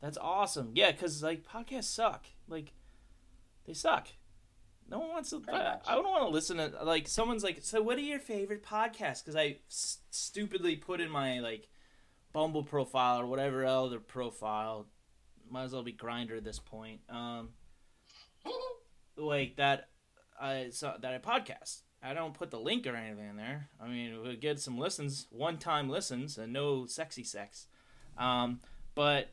That's 0.00 0.18
awesome. 0.18 0.72
Yeah, 0.74 0.92
because 0.92 1.22
like 1.22 1.44
podcasts 1.46 1.84
suck. 1.84 2.26
Like 2.46 2.72
they 3.66 3.72
suck. 3.72 4.08
No 4.88 4.98
one 4.98 5.10
wants 5.10 5.30
to. 5.30 5.42
I, 5.50 5.76
I, 5.86 5.94
don't 5.94 6.04
want 6.04 6.24
to 6.24 6.28
listen 6.28 6.58
to 6.58 6.70
like 6.84 7.08
someone's 7.08 7.42
like. 7.42 7.58
So, 7.62 7.80
what 7.80 7.96
are 7.96 8.02
your 8.02 8.18
favorite 8.18 8.62
podcasts? 8.62 9.24
Because 9.24 9.36
I 9.36 9.58
s- 9.68 9.98
stupidly 10.10 10.76
put 10.76 11.00
in 11.00 11.10
my 11.10 11.40
like 11.40 11.68
Bumble 12.32 12.64
profile 12.64 13.20
or 13.20 13.26
whatever 13.26 13.64
other 13.64 14.00
profile. 14.00 14.86
Might 15.50 15.64
as 15.64 15.72
well 15.72 15.82
be 15.82 15.92
Grindr 15.92 16.36
at 16.36 16.44
this 16.44 16.58
point. 16.58 17.00
Um, 17.08 17.50
like 19.16 19.56
that. 19.56 19.88
I 20.40 20.68
saw 20.70 20.96
that 20.98 21.14
I 21.14 21.18
podcast. 21.18 21.82
I 22.02 22.12
don't 22.12 22.34
put 22.34 22.50
the 22.50 22.58
link 22.58 22.86
or 22.86 22.94
anything 22.94 23.30
in 23.30 23.36
there. 23.36 23.70
I 23.80 23.88
mean, 23.88 24.22
we 24.22 24.36
get 24.36 24.60
some 24.60 24.76
listens, 24.76 25.26
one 25.30 25.56
time 25.56 25.88
listens, 25.88 26.36
and 26.36 26.52
no 26.52 26.84
sexy 26.84 27.24
sex. 27.24 27.66
Um, 28.18 28.60
but 28.94 29.30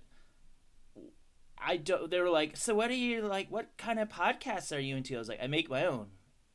I 1.64 1.78
don't. 1.78 2.10
they 2.10 2.20
were 2.20 2.30
like, 2.30 2.58
so 2.58 2.74
what 2.74 2.90
are 2.90 2.96
you 2.96 3.22
like? 3.22 3.52
What 3.52 3.78
kind 3.78 4.00
of 4.00 4.10
podcasts 4.10 4.76
are 4.76 4.80
you 4.80 4.96
into? 4.96 5.16
I 5.16 5.20
was 5.20 5.30
like, 5.30 5.42
I 5.42 5.48
make 5.48 5.70
my 5.70 5.86
own. 5.86 6.08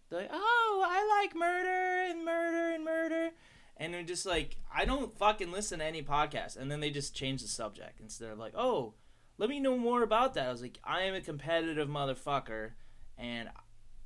They're 0.08 0.22
like, 0.22 0.30
oh, 0.32 0.84
I 0.86 1.22
like 1.22 1.36
murder 1.36 2.10
and 2.10 2.24
murder 2.24 2.74
and 2.74 2.84
murder, 2.84 3.30
and 3.76 3.92
they're 3.92 4.02
just 4.02 4.26
like, 4.26 4.56
I 4.74 4.84
don't 4.84 5.16
fucking 5.16 5.52
listen 5.52 5.78
to 5.78 5.84
any 5.84 6.02
podcast. 6.02 6.56
And 6.56 6.70
then 6.70 6.80
they 6.80 6.90
just 6.90 7.14
change 7.14 7.42
the 7.42 7.48
subject 7.48 8.00
instead 8.00 8.30
of 8.30 8.38
like, 8.38 8.54
oh, 8.56 8.94
let 9.38 9.48
me 9.48 9.60
know 9.60 9.76
more 9.76 10.02
about 10.02 10.34
that. 10.34 10.48
I 10.48 10.52
was 10.52 10.62
like, 10.62 10.78
I 10.84 11.02
am 11.02 11.14
a 11.14 11.20
competitive 11.20 11.88
motherfucker, 11.88 12.72
and 13.18 13.48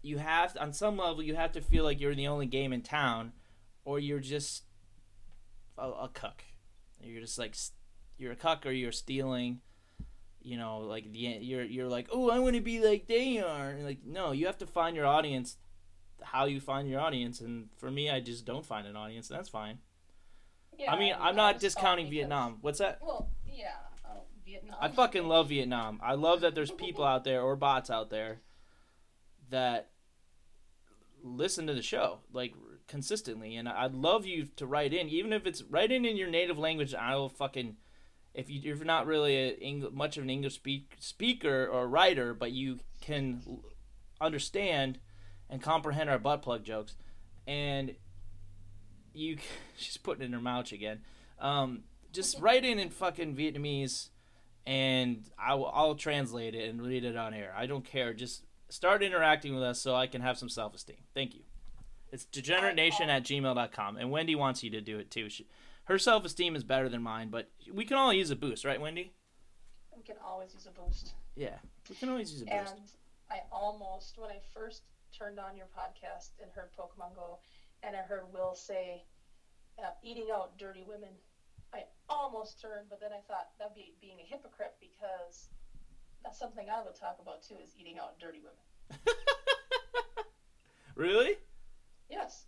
you 0.02 0.18
have 0.18 0.54
to, 0.54 0.62
on 0.62 0.72
some 0.72 0.96
level 0.96 1.22
you 1.22 1.34
have 1.34 1.52
to 1.52 1.60
feel 1.60 1.84
like 1.84 2.00
you're 2.00 2.14
the 2.14 2.28
only 2.28 2.46
game 2.46 2.72
in 2.72 2.82
town, 2.82 3.32
or 3.84 3.98
you're 3.98 4.20
just 4.20 4.64
a, 5.78 5.88
a 5.88 6.10
cuck. 6.12 6.44
You're 7.02 7.22
just 7.22 7.38
like 7.38 7.56
you're 8.18 8.32
a 8.32 8.36
cuck 8.36 8.66
or 8.66 8.70
you're 8.70 8.92
stealing 8.92 9.60
you 10.42 10.56
know, 10.56 10.78
like 10.78 11.12
the 11.12 11.18
you're 11.18 11.62
you're 11.62 11.88
like, 11.88 12.08
oh, 12.12 12.30
I 12.30 12.38
want 12.38 12.54
to 12.56 12.60
be 12.60 12.80
like 12.80 13.06
they 13.06 13.38
are. 13.38 13.70
And 13.70 13.84
like, 13.84 14.04
no, 14.04 14.32
you 14.32 14.46
have 14.46 14.58
to 14.58 14.66
find 14.66 14.96
your 14.96 15.06
audience, 15.06 15.56
how 16.22 16.46
you 16.46 16.60
find 16.60 16.88
your 16.88 17.00
audience. 17.00 17.40
And 17.40 17.68
for 17.76 17.90
me, 17.90 18.10
I 18.10 18.20
just 18.20 18.44
don't 18.44 18.64
find 18.64 18.86
an 18.86 18.96
audience. 18.96 19.28
that's 19.28 19.48
fine. 19.48 19.78
Yeah, 20.78 20.92
I 20.92 20.98
mean, 20.98 21.14
I'm 21.18 21.36
not 21.36 21.60
discounting 21.60 22.08
Vietnam. 22.08 22.58
What's 22.62 22.78
that? 22.78 23.00
Well, 23.02 23.28
yeah, 23.44 23.72
oh, 24.08 24.22
Vietnam. 24.46 24.76
I 24.80 24.88
fucking 24.88 25.28
love 25.28 25.50
Vietnam. 25.50 26.00
I 26.02 26.14
love 26.14 26.40
that 26.40 26.54
there's 26.54 26.70
people 26.70 27.04
out 27.04 27.24
there 27.24 27.42
or 27.42 27.54
bots 27.54 27.90
out 27.90 28.08
there 28.08 28.40
that 29.50 29.90
listen 31.22 31.66
to 31.66 31.74
the 31.74 31.82
show 31.82 32.20
like 32.32 32.54
consistently, 32.88 33.56
and 33.56 33.68
I'd 33.68 33.94
love 33.94 34.24
you 34.24 34.46
to 34.56 34.66
write 34.66 34.94
in, 34.94 35.10
even 35.10 35.34
if 35.34 35.46
it's 35.46 35.62
write 35.64 35.92
in 35.92 36.06
in 36.06 36.16
your 36.16 36.30
native 36.30 36.58
language. 36.58 36.94
I'll 36.94 37.28
fucking 37.28 37.76
if 38.34 38.48
you 38.48 38.60
you're 38.60 38.84
not 38.84 39.06
really 39.06 39.36
a 39.36 39.56
Eng- 39.60 39.88
much 39.92 40.16
of 40.16 40.24
an 40.24 40.30
English 40.30 40.54
speak, 40.54 40.96
speaker 40.98 41.66
or 41.66 41.88
writer, 41.88 42.34
but 42.34 42.52
you 42.52 42.80
can 43.00 43.42
l- 43.46 43.64
understand 44.20 44.98
and 45.48 45.62
comprehend 45.62 46.08
our 46.08 46.18
butt 46.18 46.42
plug 46.42 46.64
jokes, 46.64 46.96
and 47.46 47.96
you 49.12 49.38
she's 49.76 49.96
putting 49.96 50.22
it 50.22 50.26
in 50.26 50.32
her 50.32 50.40
mouth 50.40 50.70
again. 50.72 51.00
Um, 51.38 51.84
just 52.12 52.40
write 52.40 52.64
in 52.64 52.78
in 52.78 52.90
fucking 52.90 53.34
Vietnamese, 53.36 54.10
and 54.66 55.24
I'll 55.38 55.66
I'll 55.66 55.94
translate 55.94 56.54
it 56.54 56.68
and 56.70 56.82
read 56.82 57.04
it 57.04 57.16
on 57.16 57.34
air. 57.34 57.54
I 57.56 57.66
don't 57.66 57.84
care. 57.84 58.14
Just 58.14 58.44
start 58.68 59.02
interacting 59.02 59.54
with 59.54 59.64
us 59.64 59.80
so 59.80 59.94
I 59.94 60.06
can 60.06 60.22
have 60.22 60.38
some 60.38 60.48
self 60.48 60.74
esteem. 60.74 60.96
Thank 61.14 61.34
you. 61.34 61.42
It's 62.12 62.24
degeneratenation 62.24 63.08
at 63.08 63.22
gmail.com. 63.22 63.96
And 63.96 64.10
Wendy 64.10 64.34
wants 64.34 64.64
you 64.64 64.70
to 64.70 64.80
do 64.80 64.98
it 64.98 65.10
too. 65.10 65.28
She, 65.28 65.46
her 65.90 65.98
self 65.98 66.24
esteem 66.24 66.54
is 66.54 66.62
better 66.62 66.88
than 66.88 67.02
mine, 67.02 67.30
but 67.30 67.50
we 67.72 67.84
can 67.84 67.96
all 67.96 68.12
use 68.12 68.30
a 68.30 68.36
boost, 68.36 68.64
right, 68.64 68.80
Wendy? 68.80 69.12
We 69.94 70.02
can 70.04 70.14
always 70.24 70.54
use 70.54 70.66
a 70.66 70.70
boost. 70.70 71.14
Yeah, 71.34 71.56
we 71.88 71.96
can 71.96 72.08
always 72.08 72.30
use 72.30 72.42
a 72.42 72.44
boost. 72.44 72.74
And 72.74 72.88
I 73.28 73.40
almost, 73.50 74.16
when 74.16 74.30
I 74.30 74.38
first 74.54 74.82
turned 75.16 75.40
on 75.40 75.56
your 75.56 75.66
podcast 75.66 76.30
and 76.40 76.48
heard 76.54 76.70
Pokemon 76.78 77.16
Go, 77.16 77.40
and 77.82 77.96
I 77.96 78.02
heard 78.02 78.22
Will 78.32 78.54
say, 78.54 79.02
uh, 79.80 79.90
eating 80.04 80.28
out 80.32 80.56
dirty 80.58 80.84
women, 80.86 81.10
I 81.74 81.82
almost 82.08 82.62
turned, 82.62 82.86
but 82.88 83.00
then 83.00 83.10
I 83.12 83.20
thought 83.26 83.48
that'd 83.58 83.74
be 83.74 83.94
being 84.00 84.18
a 84.20 84.26
hypocrite 84.26 84.74
because 84.80 85.48
that's 86.22 86.38
something 86.38 86.66
I 86.70 86.84
would 86.84 86.94
talk 86.94 87.18
about 87.20 87.42
too, 87.42 87.56
is 87.60 87.74
eating 87.76 87.98
out 87.98 88.20
dirty 88.20 88.38
women. 88.38 89.16
really? 90.94 91.34
Yes. 92.08 92.44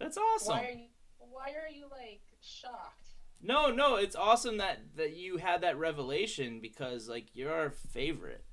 That's 0.00 0.18
awesome. 0.18 0.56
Why 0.56 0.64
are 0.64 0.70
you? 0.72 0.86
Why 1.30 1.52
are 1.52 1.70
you 1.70 1.86
like 1.90 2.22
shocked? 2.40 3.08
No, 3.42 3.70
no, 3.70 3.96
it's 3.96 4.16
awesome 4.16 4.58
that 4.58 4.78
that 4.96 5.14
you 5.16 5.36
had 5.36 5.60
that 5.60 5.78
revelation 5.78 6.60
because 6.60 7.08
like 7.08 7.26
you're 7.34 7.52
our 7.52 7.70
favorite. 7.70 8.44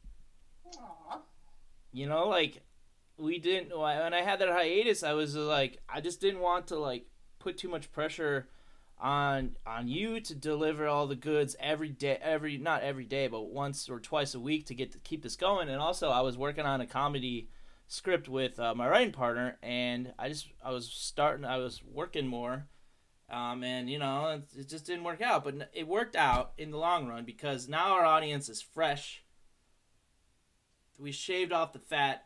Aww. 0.68 1.20
You 1.94 2.08
know, 2.08 2.28
like 2.28 2.62
we 3.18 3.40
didn't 3.40 3.78
when 3.78 4.14
I 4.14 4.22
had 4.22 4.40
that 4.40 4.50
hiatus, 4.50 5.04
I 5.04 5.14
was 5.14 5.36
like 5.36 5.80
I 5.88 6.02
just 6.02 6.22
didn't 6.22 6.42
want 6.42 6.68
to 6.68 6.78
like 6.78 7.06
put 7.40 7.58
too 7.58 7.70
much 7.70 7.92
pressure 7.92 8.48
on 9.02 9.56
on 9.66 9.88
you 9.88 10.20
to 10.20 10.36
deliver 10.36 10.88
all 10.88 11.08
the 11.08 11.16
goods 11.16 11.56
every 11.60 11.90
day 11.90 12.20
every 12.22 12.58
not 12.58 12.84
every 12.84 13.04
day 13.04 13.28
but 13.28 13.42
once 13.50 13.90
or 13.90 14.00
twice 14.00 14.36
a 14.36 14.40
week 14.40 14.68
to 14.68 14.76
get 14.76 14.92
to 14.92 15.00
keep 15.00 15.24
this 15.24 15.36
going 15.36 15.70
and 15.70 15.80
also 15.80 16.10
I 16.10 16.22
was 16.22 16.38
working 16.38 16.68
on 16.68 16.82
a 16.82 16.86
comedy 16.86 17.50
script 17.92 18.30
with 18.30 18.58
uh, 18.58 18.74
my 18.74 18.88
writing 18.88 19.12
partner 19.12 19.58
and 19.62 20.14
I 20.18 20.30
just 20.30 20.48
I 20.64 20.72
was 20.72 20.90
starting 20.90 21.44
I 21.46 21.58
was 21.58 21.82
working 21.84 22.26
more 22.26 22.68
um, 23.30 23.66
and 23.66 23.90
you 23.90 24.00
know 24.00 24.28
it, 24.30 24.60
it 24.62 24.70
just 24.70 24.86
didn't 24.86 25.04
work 25.04 25.22
out 25.22 25.44
but 25.44 25.70
it 25.74 25.86
worked 25.90 26.16
out 26.16 26.54
in 26.58 26.72
the 26.72 26.78
long 26.78 27.08
run 27.10 27.26
because 27.26 27.68
now 27.68 27.92
our 27.92 28.06
audience 28.06 28.48
is 28.48 28.62
fresh. 28.62 29.24
We 30.98 31.12
shaved 31.12 31.52
off 31.52 31.74
the 31.74 31.80
fat 31.80 32.24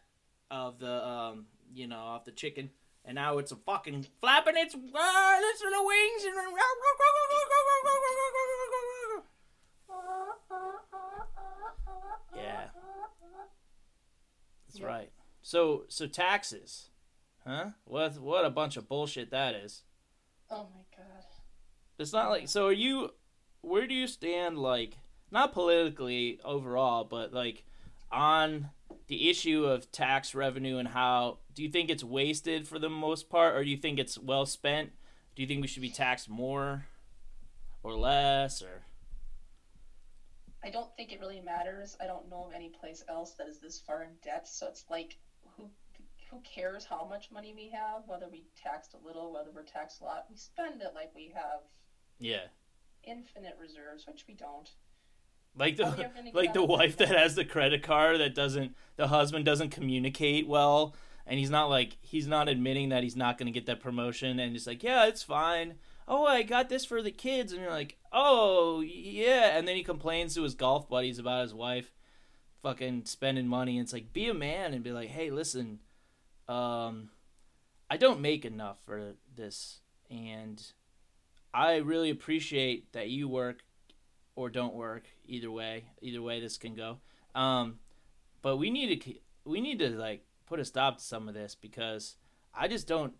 of 0.51 0.78
the 0.78 1.04
um, 1.04 1.45
you 1.73 1.88
know 1.88 1.97
off 1.97 2.25
the 2.25 2.32
chicken 2.32 2.69
and 3.04 3.15
now 3.15 3.39
it's 3.39 3.51
a 3.51 3.56
fucking 3.56 4.06
flapping 4.21 4.58
its 4.58 4.75
uh, 4.75 5.39
its 5.41 5.62
little 5.63 5.86
wings 5.88 6.25
and 6.25 6.36
yeah. 12.36 12.65
That's 14.67 14.80
Yeah. 14.80 14.86
right 14.86 15.10
so 15.45 15.84
so 15.89 16.08
taxes 16.08 16.89
huh 17.45 17.69
what 17.84 18.17
what 18.17 18.43
a 18.43 18.49
bunch 18.49 18.77
of 18.77 18.89
bullshit 18.89 19.29
that 19.29 19.53
is 19.53 19.84
Oh 20.49 20.65
my 20.73 20.81
god. 20.97 21.23
it's 21.99 22.12
not 22.12 22.31
like 22.31 22.49
so 22.49 22.65
are 22.65 22.73
you 22.73 23.12
where 23.62 23.86
do 23.86 23.93
you 23.93 24.08
stand 24.08 24.58
like 24.58 24.97
not 25.29 25.53
politically 25.53 26.39
overall 26.43 27.03
but 27.03 27.31
like 27.31 27.63
on 28.12 28.71
the 29.05 29.29
issue 29.29 29.65
of 29.65 29.91
tax 29.91 30.34
revenue 30.34 30.79
and 30.79 30.88
how 30.88 31.38
do 31.53 31.62
you 31.62 31.69
think 31.69 31.91
it's 31.91 32.03
wasted 32.03 32.67
for 32.67 32.79
the 32.79 32.89
most 32.89 33.29
part 33.29 33.55
or 33.55 33.63
do 33.63 33.69
you 33.69 33.77
think 33.77 33.99
it's 33.99 34.17
well 34.17 34.47
spent 34.47 34.93
do 35.36 35.43
you 35.43 35.47
think 35.47 35.62
we 35.62 35.67
should 35.67 35.84
be 35.84 35.91
taxed 35.91 36.27
more 36.27 36.88
or 37.84 37.93
less 37.93 38.63
or 38.63 38.86
I 40.63 40.71
don't 40.71 40.89
think 40.97 41.12
it 41.12 41.19
really 41.19 41.41
matters. 41.41 41.95
I 42.01 42.08
don't 42.08 42.27
know 42.27 42.45
of 42.47 42.53
any 42.55 42.69
place 42.69 43.03
else 43.08 43.34
that 43.34 43.47
is 43.47 43.60
this 43.60 43.79
far 43.79 44.01
in 44.01 44.10
debt. 44.23 44.47
So 44.47 44.65
it's 44.65 44.84
like, 44.89 45.15
who 46.35 46.41
cares 46.41 46.85
how 46.85 47.07
much 47.09 47.31
money 47.31 47.53
we 47.55 47.69
have? 47.69 48.03
Whether 48.07 48.27
we 48.29 48.45
taxed 48.61 48.93
a 48.93 49.05
little, 49.05 49.33
whether 49.33 49.51
we're 49.53 49.63
taxed 49.63 50.01
a 50.01 50.05
lot, 50.05 50.25
we 50.29 50.35
spend 50.35 50.81
it 50.81 50.91
like 50.93 51.11
we 51.15 51.31
have 51.33 51.61
yeah 52.19 52.47
infinite 53.03 53.57
reserves, 53.61 54.05
which 54.07 54.25
we 54.27 54.33
don't. 54.33 54.69
like 55.57 55.77
the 55.77 56.11
like 56.33 56.53
the 56.53 56.63
wife 56.63 56.97
that 56.97 57.09
has 57.09 57.35
the 57.35 57.45
credit 57.45 57.83
card 57.83 58.19
that 58.19 58.35
doesn't 58.35 58.75
the 58.97 59.07
husband 59.07 59.45
doesn't 59.45 59.69
communicate 59.69 60.47
well 60.47 60.95
and 61.27 61.39
he's 61.39 61.49
not 61.49 61.69
like 61.69 61.97
he's 62.01 62.27
not 62.27 62.49
admitting 62.49 62.89
that 62.89 63.03
he's 63.03 63.15
not 63.15 63.37
going 63.37 63.45
to 63.47 63.51
get 63.51 63.65
that 63.65 63.79
promotion 63.79 64.39
and 64.39 64.51
he's 64.51 64.67
like 64.67 64.83
yeah 64.83 65.05
it's 65.05 65.23
fine 65.23 65.75
oh 66.07 66.25
i 66.25 66.43
got 66.43 66.67
this 66.69 66.83
for 66.85 67.01
the 67.01 67.11
kids 67.11 67.51
and 67.53 67.61
you're 67.61 67.71
like 67.71 67.97
oh 68.11 68.81
yeah 68.81 69.57
and 69.57 69.67
then 69.67 69.75
he 69.75 69.83
complains 69.83 70.35
to 70.35 70.43
his 70.43 70.55
golf 70.55 70.89
buddies 70.89 71.19
about 71.19 71.43
his 71.43 71.53
wife 71.53 71.93
fucking 72.61 73.05
spending 73.05 73.47
money 73.47 73.77
and 73.77 73.85
it's 73.85 73.93
like 73.93 74.11
be 74.11 74.27
a 74.27 74.33
man 74.33 74.73
and 74.73 74.83
be 74.83 74.91
like 74.91 75.09
hey 75.09 75.29
listen 75.29 75.79
um 76.47 77.10
i 77.89 77.97
don't 77.97 78.21
make 78.21 78.45
enough 78.45 78.77
for 78.86 79.13
this 79.36 79.79
and 80.10 80.71
i 81.53 81.77
really 81.77 82.10
appreciate 82.10 82.91
that 82.93 83.10
you 83.10 83.27
work 83.27 83.63
or 84.36 84.49
don't 84.49 84.73
work 84.73 85.03
either 85.25 85.49
way 85.49 85.86
either 86.01 86.21
way 86.21 86.39
this 86.39 86.58
can 86.58 86.75
go. 86.75 86.97
Um 87.34 87.79
but 88.41 88.58
we 88.58 88.69
need 88.69 89.01
to 89.01 89.13
we 89.43 89.60
need 89.62 89.79
to 89.79 89.89
like 89.89 90.23
put 90.45 90.60
a 90.60 90.65
stop 90.65 90.97
to 90.97 91.03
some 91.03 91.27
of 91.27 91.34
this 91.34 91.55
because 91.55 92.15
i 92.53 92.67
just 92.67 92.88
don't 92.88 93.13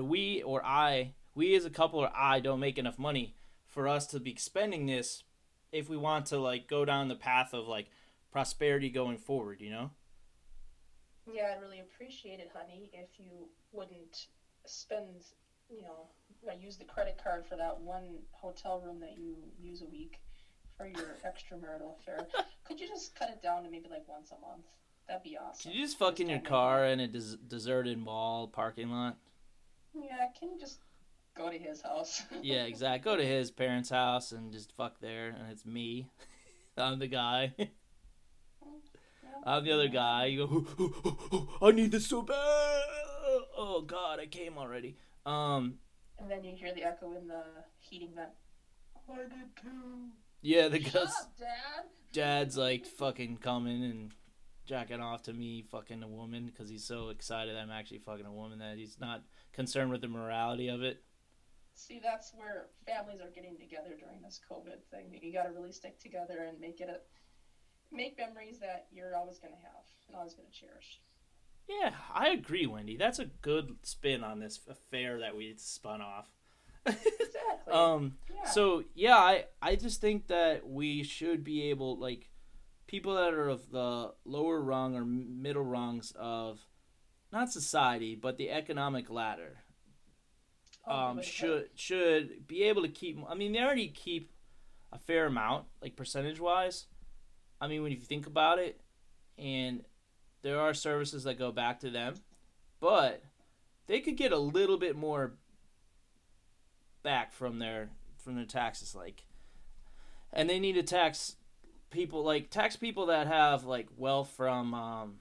we 0.00 0.42
or 0.42 0.64
i 0.64 1.14
we 1.34 1.54
as 1.54 1.64
a 1.64 1.70
couple 1.70 2.00
or 2.00 2.10
i 2.14 2.40
don't 2.40 2.60
make 2.60 2.76
enough 2.76 2.98
money 2.98 3.34
for 3.66 3.86
us 3.86 4.06
to 4.08 4.18
be 4.18 4.34
spending 4.34 4.86
this 4.86 5.22
if 5.70 5.88
we 5.88 5.96
want 5.96 6.26
to 6.26 6.38
like 6.38 6.66
go 6.66 6.84
down 6.84 7.06
the 7.06 7.14
path 7.14 7.54
of 7.54 7.68
like 7.68 7.86
prosperity 8.32 8.90
going 8.90 9.16
forward 9.16 9.60
you 9.60 9.70
know 9.70 9.90
Yeah, 11.32 11.52
I'd 11.54 11.60
really 11.60 11.80
appreciate 11.80 12.40
it, 12.40 12.50
honey, 12.54 12.90
if 12.92 13.08
you 13.18 13.48
wouldn't 13.72 14.26
spend, 14.66 15.24
you 15.68 15.82
know, 15.82 16.08
use 16.58 16.76
the 16.76 16.84
credit 16.84 17.20
card 17.22 17.46
for 17.46 17.56
that 17.56 17.78
one 17.80 18.18
hotel 18.32 18.80
room 18.84 19.00
that 19.00 19.16
you 19.18 19.34
use 19.60 19.82
a 19.82 19.86
week 19.86 20.20
for 20.76 20.86
your 20.86 21.16
extramarital 21.26 21.98
affair. 21.98 22.26
Could 22.64 22.80
you 22.80 22.88
just 22.88 23.14
cut 23.14 23.30
it 23.30 23.42
down 23.42 23.64
to 23.64 23.70
maybe 23.70 23.88
like 23.90 24.06
once 24.08 24.30
a 24.30 24.40
month? 24.40 24.64
That'd 25.08 25.22
be 25.22 25.38
awesome. 25.38 25.70
can 25.70 25.78
you 25.78 25.86
just 25.86 25.98
fuck 25.98 26.20
in 26.20 26.28
your 26.28 26.36
don't 26.36 26.44
make 26.44 26.50
car 26.50 26.84
in 26.84 27.00
a 27.00 27.08
des- 27.08 27.38
deserted 27.46 27.98
mall 27.98 28.46
parking 28.46 28.90
lot 28.90 29.16
Yeah, 29.94 30.26
can 30.38 30.50
you 30.50 30.60
just 30.60 30.80
go 31.34 31.50
to 31.50 31.56
his 31.56 31.80
house? 31.80 32.22
yeah 32.42 32.64
exactly 32.64 33.10
go 33.10 33.16
to 33.16 33.24
his 33.24 33.50
parents 33.50 33.88
house 33.88 34.32
and 34.32 34.52
just 34.52 34.70
fuck 34.76 35.00
there 35.00 35.28
and 35.28 35.50
it's 35.50 35.64
me 35.64 36.08
i'm 36.76 36.98
the 36.98 37.06
guy 37.06 37.54
I'm 39.44 39.64
the 39.64 39.72
other 39.72 39.88
guy. 39.88 40.26
You 40.26 40.46
go, 40.78 41.48
I 41.62 41.70
need 41.72 41.90
this 41.92 42.06
so 42.06 42.22
bad. 42.22 42.82
Oh 43.56 43.82
God, 43.86 44.20
I 44.20 44.26
came 44.26 44.56
already. 44.58 44.96
Um, 45.26 45.74
And 46.18 46.30
then 46.30 46.44
you 46.44 46.54
hear 46.56 46.72
the 46.74 46.84
echo 46.84 47.12
in 47.16 47.28
the 47.28 47.42
heating 47.78 48.10
vent. 48.14 48.30
I 49.10 49.16
did 49.22 49.56
too. 49.62 50.08
yeah, 50.42 50.68
the 50.68 50.80
Shut 50.82 51.02
up, 51.02 51.12
Dad. 51.38 51.84
dad's 52.12 52.56
like 52.56 52.86
fucking 52.86 53.38
coming 53.38 53.82
and 53.84 54.12
jacking 54.66 55.00
off 55.00 55.22
to 55.22 55.32
me 55.32 55.62
fucking 55.70 56.02
a 56.02 56.08
woman 56.08 56.44
because 56.46 56.68
he's 56.68 56.84
so 56.84 57.08
excited 57.08 57.56
I'm 57.56 57.70
actually 57.70 58.00
fucking 58.00 58.26
a 58.26 58.32
woman 58.32 58.58
that 58.58 58.76
he's 58.76 58.98
not 59.00 59.22
concerned 59.54 59.90
with 59.90 60.02
the 60.02 60.08
morality 60.08 60.68
of 60.68 60.82
it. 60.82 61.02
See, 61.74 62.00
that's 62.02 62.32
where 62.34 62.66
families 62.86 63.20
are 63.20 63.30
getting 63.34 63.56
together 63.56 63.90
during 63.98 64.20
this 64.22 64.40
COVID 64.50 64.82
thing. 64.90 65.18
You 65.22 65.32
got 65.32 65.44
to 65.44 65.52
really 65.52 65.72
stick 65.72 65.98
together 66.00 66.44
and 66.48 66.58
make 66.60 66.80
it 66.80 66.88
a 66.90 66.98
make 67.92 68.18
memories 68.18 68.58
that 68.60 68.86
you're 68.92 69.16
always 69.16 69.38
going 69.38 69.54
to 69.54 69.60
have 69.60 69.84
and 70.08 70.16
always 70.16 70.34
going 70.34 70.48
to 70.50 70.58
cherish. 70.58 71.00
Yeah, 71.68 71.92
I 72.14 72.30
agree, 72.30 72.66
Wendy. 72.66 72.96
That's 72.96 73.18
a 73.18 73.26
good 73.26 73.76
spin 73.82 74.24
on 74.24 74.40
this 74.40 74.60
affair 74.68 75.20
that 75.20 75.36
we 75.36 75.54
spun 75.56 76.00
off. 76.00 76.28
Exactly. 76.86 77.04
Um, 77.70 78.14
yeah. 78.34 78.48
So 78.48 78.84
yeah, 78.94 79.16
I 79.16 79.44
I 79.60 79.76
just 79.76 80.00
think 80.00 80.28
that 80.28 80.66
we 80.66 81.02
should 81.02 81.44
be 81.44 81.64
able 81.68 81.98
like 81.98 82.30
people 82.86 83.14
that 83.16 83.34
are 83.34 83.50
of 83.50 83.70
the 83.70 84.14
lower 84.24 84.58
rung 84.62 84.96
or 84.96 85.04
middle 85.04 85.64
rungs 85.64 86.14
of 86.18 86.60
not 87.30 87.52
society 87.52 88.14
but 88.14 88.38
the 88.38 88.50
economic 88.50 89.10
ladder 89.10 89.58
Oh, 90.86 90.96
um 90.96 91.22
should 91.22 91.68
should 91.74 92.46
be 92.46 92.62
able 92.64 92.80
to 92.82 92.88
keep 92.88 93.18
I 93.28 93.34
mean 93.34 93.52
they 93.52 93.60
already 93.60 93.88
keep 93.88 94.32
a 94.90 94.98
fair 94.98 95.26
amount 95.26 95.66
like 95.82 95.94
percentage 95.96 96.40
wise 96.40 96.86
I 97.60 97.66
mean 97.66 97.82
when 97.82 97.92
you 97.92 97.98
think 97.98 98.26
about 98.26 98.58
it 98.58 98.80
and 99.36 99.84
there 100.42 100.60
are 100.60 100.74
services 100.74 101.24
that 101.24 101.38
go 101.38 101.52
back 101.52 101.80
to 101.80 101.90
them, 101.90 102.14
but 102.80 103.22
they 103.86 104.00
could 104.00 104.16
get 104.16 104.32
a 104.32 104.38
little 104.38 104.78
bit 104.78 104.96
more 104.96 105.32
back 107.02 107.32
from 107.32 107.58
their 107.58 107.90
from 108.16 108.34
their 108.34 108.44
taxes 108.44 108.94
like 108.94 109.24
and 110.32 110.50
they 110.50 110.58
need 110.58 110.74
to 110.74 110.82
tax 110.82 111.36
people 111.90 112.22
like 112.22 112.50
tax 112.50 112.76
people 112.76 113.06
that 113.06 113.26
have 113.26 113.64
like 113.64 113.88
wealth 113.96 114.30
from 114.36 114.74
um 114.74 115.14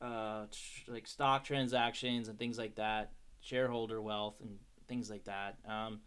uh 0.00 0.46
tr- 0.50 0.90
like 0.92 1.06
stock 1.06 1.44
transactions 1.44 2.28
and 2.28 2.38
things 2.38 2.58
like 2.58 2.74
that 2.76 3.12
shareholder 3.40 4.00
wealth 4.00 4.34
and 4.40 4.58
things 4.88 5.10
like 5.10 5.24
that 5.24 5.56
um 5.68 6.00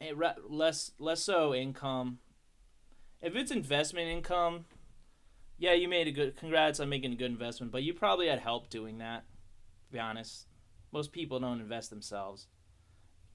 and 0.00 0.18
re- 0.18 0.32
less 0.48 0.92
less 0.98 1.22
so 1.22 1.54
income 1.54 2.18
if 3.22 3.34
it's 3.36 3.50
investment 3.50 4.08
income 4.08 4.64
yeah 5.58 5.72
you 5.72 5.88
made 5.88 6.06
a 6.08 6.12
good 6.12 6.36
congrats 6.36 6.80
on 6.80 6.88
making 6.88 7.12
a 7.12 7.16
good 7.16 7.30
investment 7.30 7.70
but 7.72 7.82
you 7.82 7.92
probably 7.92 8.28
had 8.28 8.38
help 8.38 8.68
doing 8.70 8.98
that 8.98 9.24
to 9.86 9.92
be 9.92 9.98
honest 9.98 10.46
most 10.92 11.12
people 11.12 11.38
don't 11.38 11.60
invest 11.60 11.90
themselves 11.90 12.48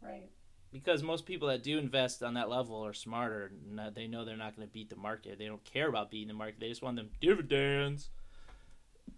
Right. 0.02 0.30
because 0.72 1.02
most 1.02 1.26
people 1.26 1.48
that 1.48 1.64
do 1.64 1.78
invest 1.80 2.22
on 2.22 2.36
that 2.36 2.50
level 2.50 2.86
are 2.86 2.94
smarter. 2.94 3.52
and 3.68 3.96
They 3.96 4.08
know 4.08 4.24
they're 4.24 4.38
not 4.38 4.56
going 4.56 4.68
to 4.68 4.72
beat 4.72 4.90
the 4.90 4.96
market. 4.96 5.40
They 5.40 5.48
don't 5.48 5.64
care 5.64 5.88
about 5.88 6.12
beating 6.12 6.28
the 6.28 6.34
market. 6.36 6.60
They 6.60 6.70
just 6.70 6.84
want 6.84 6.98
them 6.98 7.10
dividends. 7.20 8.10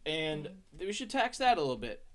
And 0.05 0.45
mm-hmm. 0.45 0.85
we 0.85 0.93
should 0.93 1.09
tax 1.09 1.39
that 1.39 1.57
a 1.57 1.61
little 1.61 1.75
bit. 1.75 2.05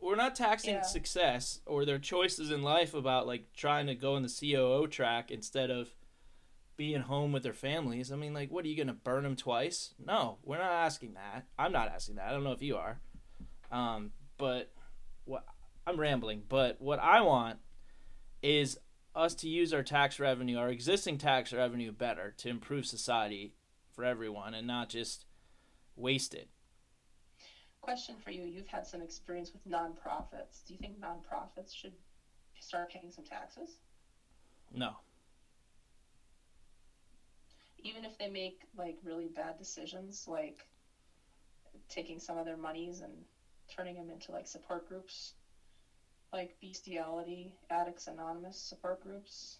We're 0.00 0.16
not 0.16 0.34
taxing 0.34 0.76
Yeah. 0.76 0.82
success 0.82 1.60
or 1.66 1.84
their 1.84 1.98
choices 1.98 2.50
in 2.50 2.62
life 2.62 2.94
about 2.94 3.26
like 3.26 3.52
trying 3.52 3.86
to 3.86 3.94
go 3.94 4.16
in 4.16 4.22
the 4.22 4.28
COO 4.40 4.88
track 4.88 5.30
instead 5.30 5.70
of 5.70 5.94
being 6.80 7.02
home 7.02 7.30
with 7.30 7.42
their 7.42 7.52
families. 7.52 8.10
I 8.10 8.16
mean, 8.16 8.32
like, 8.32 8.50
what 8.50 8.64
are 8.64 8.68
you 8.68 8.74
going 8.74 8.86
to 8.86 8.94
burn 8.94 9.22
them 9.22 9.36
twice? 9.36 9.92
No, 10.02 10.38
we're 10.42 10.56
not 10.56 10.72
asking 10.72 11.12
that. 11.12 11.44
I'm 11.58 11.72
not 11.72 11.88
asking 11.88 12.14
that. 12.14 12.28
I 12.28 12.30
don't 12.30 12.42
know 12.42 12.52
if 12.52 12.62
you 12.62 12.78
are. 12.78 12.98
Um, 13.70 14.12
but 14.38 14.72
what 15.26 15.44
I'm 15.86 16.00
rambling. 16.00 16.44
But 16.48 16.80
what 16.80 16.98
I 16.98 17.20
want 17.20 17.58
is 18.42 18.78
us 19.14 19.34
to 19.34 19.48
use 19.50 19.74
our 19.74 19.82
tax 19.82 20.18
revenue, 20.18 20.56
our 20.56 20.70
existing 20.70 21.18
tax 21.18 21.52
revenue, 21.52 21.92
better 21.92 22.32
to 22.38 22.48
improve 22.48 22.86
society 22.86 23.52
for 23.92 24.02
everyone, 24.02 24.54
and 24.54 24.66
not 24.66 24.88
just 24.88 25.26
waste 25.96 26.32
it. 26.32 26.48
Question 27.82 28.14
for 28.24 28.30
you: 28.30 28.44
You've 28.44 28.68
had 28.68 28.86
some 28.86 29.02
experience 29.02 29.52
with 29.52 29.70
nonprofits. 29.70 30.64
Do 30.66 30.72
you 30.72 30.78
think 30.78 30.98
nonprofits 30.98 31.74
should 31.76 31.92
start 32.58 32.90
paying 32.90 33.10
some 33.10 33.24
taxes, 33.26 33.76
No, 34.74 34.94
even 37.82 38.04
if 38.04 38.18
they 38.18 38.28
make 38.28 38.60
like 38.76 38.96
really 39.02 39.28
bad 39.28 39.58
decisions, 39.58 40.26
like 40.28 40.66
taking 41.88 42.18
some 42.18 42.38
of 42.38 42.44
their 42.44 42.56
monies 42.56 43.00
and 43.00 43.12
turning 43.74 43.96
them 43.96 44.10
into 44.10 44.32
like 44.32 44.46
support 44.46 44.88
groups, 44.88 45.34
like 46.32 46.56
bestiality, 46.60 47.54
addicts 47.70 48.06
anonymous 48.06 48.58
support 48.60 49.02
groups? 49.02 49.58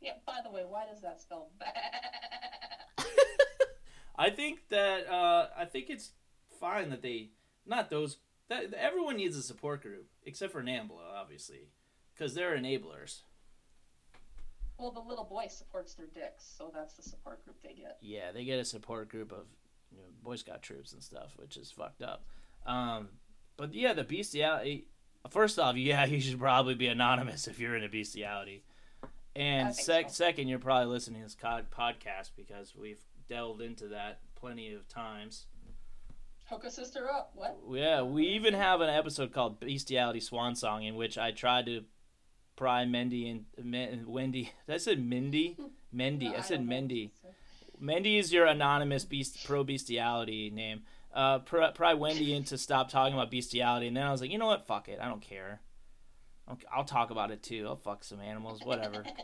Yeah. 0.00 0.12
By 0.26 0.38
the 0.42 0.50
way, 0.50 0.62
why 0.66 0.86
does 0.86 1.00
that 1.02 1.20
spell 1.20 1.50
bad? 1.58 1.74
I 4.16 4.30
think 4.30 4.68
that 4.68 5.08
uh, 5.08 5.48
I 5.56 5.64
think 5.64 5.88
it's 5.88 6.12
fine 6.58 6.90
that 6.90 7.02
they 7.02 7.30
not 7.66 7.90
those 7.90 8.18
that 8.48 8.74
everyone 8.74 9.16
needs 9.16 9.36
a 9.36 9.42
support 9.42 9.82
group 9.82 10.06
except 10.24 10.52
for 10.52 10.62
Nambla, 10.62 11.14
obviously, 11.16 11.70
because 12.14 12.34
they're 12.34 12.56
enablers. 12.56 13.20
Well, 14.80 14.90
the 14.90 15.00
little 15.00 15.24
boy 15.24 15.46
supports 15.48 15.94
their 15.94 16.06
dicks, 16.06 16.44
so 16.56 16.70
that's 16.74 16.94
the 16.94 17.02
support 17.02 17.44
group 17.44 17.56
they 17.62 17.74
get. 17.74 17.98
Yeah, 18.00 18.32
they 18.32 18.44
get 18.44 18.58
a 18.58 18.64
support 18.64 19.10
group 19.10 19.30
of 19.30 19.44
you 19.92 19.98
know, 19.98 20.08
Boy 20.22 20.36
Scout 20.36 20.62
troops 20.62 20.92
and 20.92 21.02
stuff, 21.02 21.32
which 21.36 21.56
is 21.56 21.70
fucked 21.70 22.02
up. 22.02 22.24
Um, 22.66 23.08
but 23.56 23.74
yeah, 23.74 23.92
the 23.92 24.04
bestiality. 24.04 24.88
First 25.28 25.58
off, 25.58 25.76
yeah, 25.76 26.04
you 26.06 26.20
should 26.20 26.38
probably 26.38 26.74
be 26.74 26.86
anonymous 26.86 27.46
if 27.46 27.58
you're 27.58 27.76
into 27.76 27.88
bestiality. 27.88 28.64
And 29.36 29.74
sec- 29.74 30.08
so. 30.08 30.24
second, 30.24 30.48
you're 30.48 30.58
probably 30.58 30.92
listening 30.92 31.20
to 31.20 31.26
this 31.26 31.36
podcast 31.36 32.30
because 32.36 32.74
we've 32.74 33.00
delved 33.28 33.60
into 33.60 33.88
that 33.88 34.20
plenty 34.34 34.72
of 34.72 34.88
times. 34.88 35.46
Hook 36.46 36.64
a 36.64 36.70
sister 36.70 37.08
up. 37.08 37.32
What? 37.34 37.58
Yeah, 37.70 38.02
we 38.02 38.28
even 38.28 38.54
have 38.54 38.80
an 38.80 38.90
episode 38.90 39.32
called 39.32 39.60
Bestiality 39.60 40.20
Swan 40.20 40.56
Song 40.56 40.82
in 40.82 40.96
which 40.96 41.16
I 41.16 41.30
tried 41.30 41.66
to 41.66 41.84
pry 42.60 42.84
Mendy 42.84 43.30
and 43.30 43.46
Men- 43.64 44.04
Wendy. 44.06 44.52
I 44.68 44.76
said 44.76 45.02
Mindy? 45.02 45.56
Mendy. 45.94 46.30
No, 46.30 46.36
I 46.36 46.40
said 46.42 46.64
know. 46.64 46.74
Mendy. 46.76 47.10
Mendy 47.82 48.18
is 48.18 48.30
your 48.34 48.44
anonymous 48.44 49.06
beast 49.06 49.46
pro 49.46 49.64
bestiality 49.64 50.50
name. 50.50 50.82
Uh, 51.14 51.38
pry, 51.38 51.70
pry 51.70 51.94
Wendy 51.94 52.34
into 52.34 52.58
stop 52.58 52.90
talking 52.90 53.14
about 53.14 53.30
bestiality, 53.30 53.86
and 53.86 53.96
then 53.96 54.04
I 54.04 54.12
was 54.12 54.20
like, 54.20 54.30
you 54.30 54.36
know 54.36 54.46
what? 54.46 54.66
Fuck 54.66 54.90
it. 54.90 54.98
I 55.00 55.08
don't 55.08 55.22
care. 55.22 55.60
I'll, 56.46 56.58
I'll 56.70 56.84
talk 56.84 57.10
about 57.10 57.30
it 57.30 57.42
too. 57.42 57.64
I'll 57.66 57.76
fuck 57.76 58.04
some 58.04 58.20
animals, 58.20 58.60
whatever. 58.62 59.04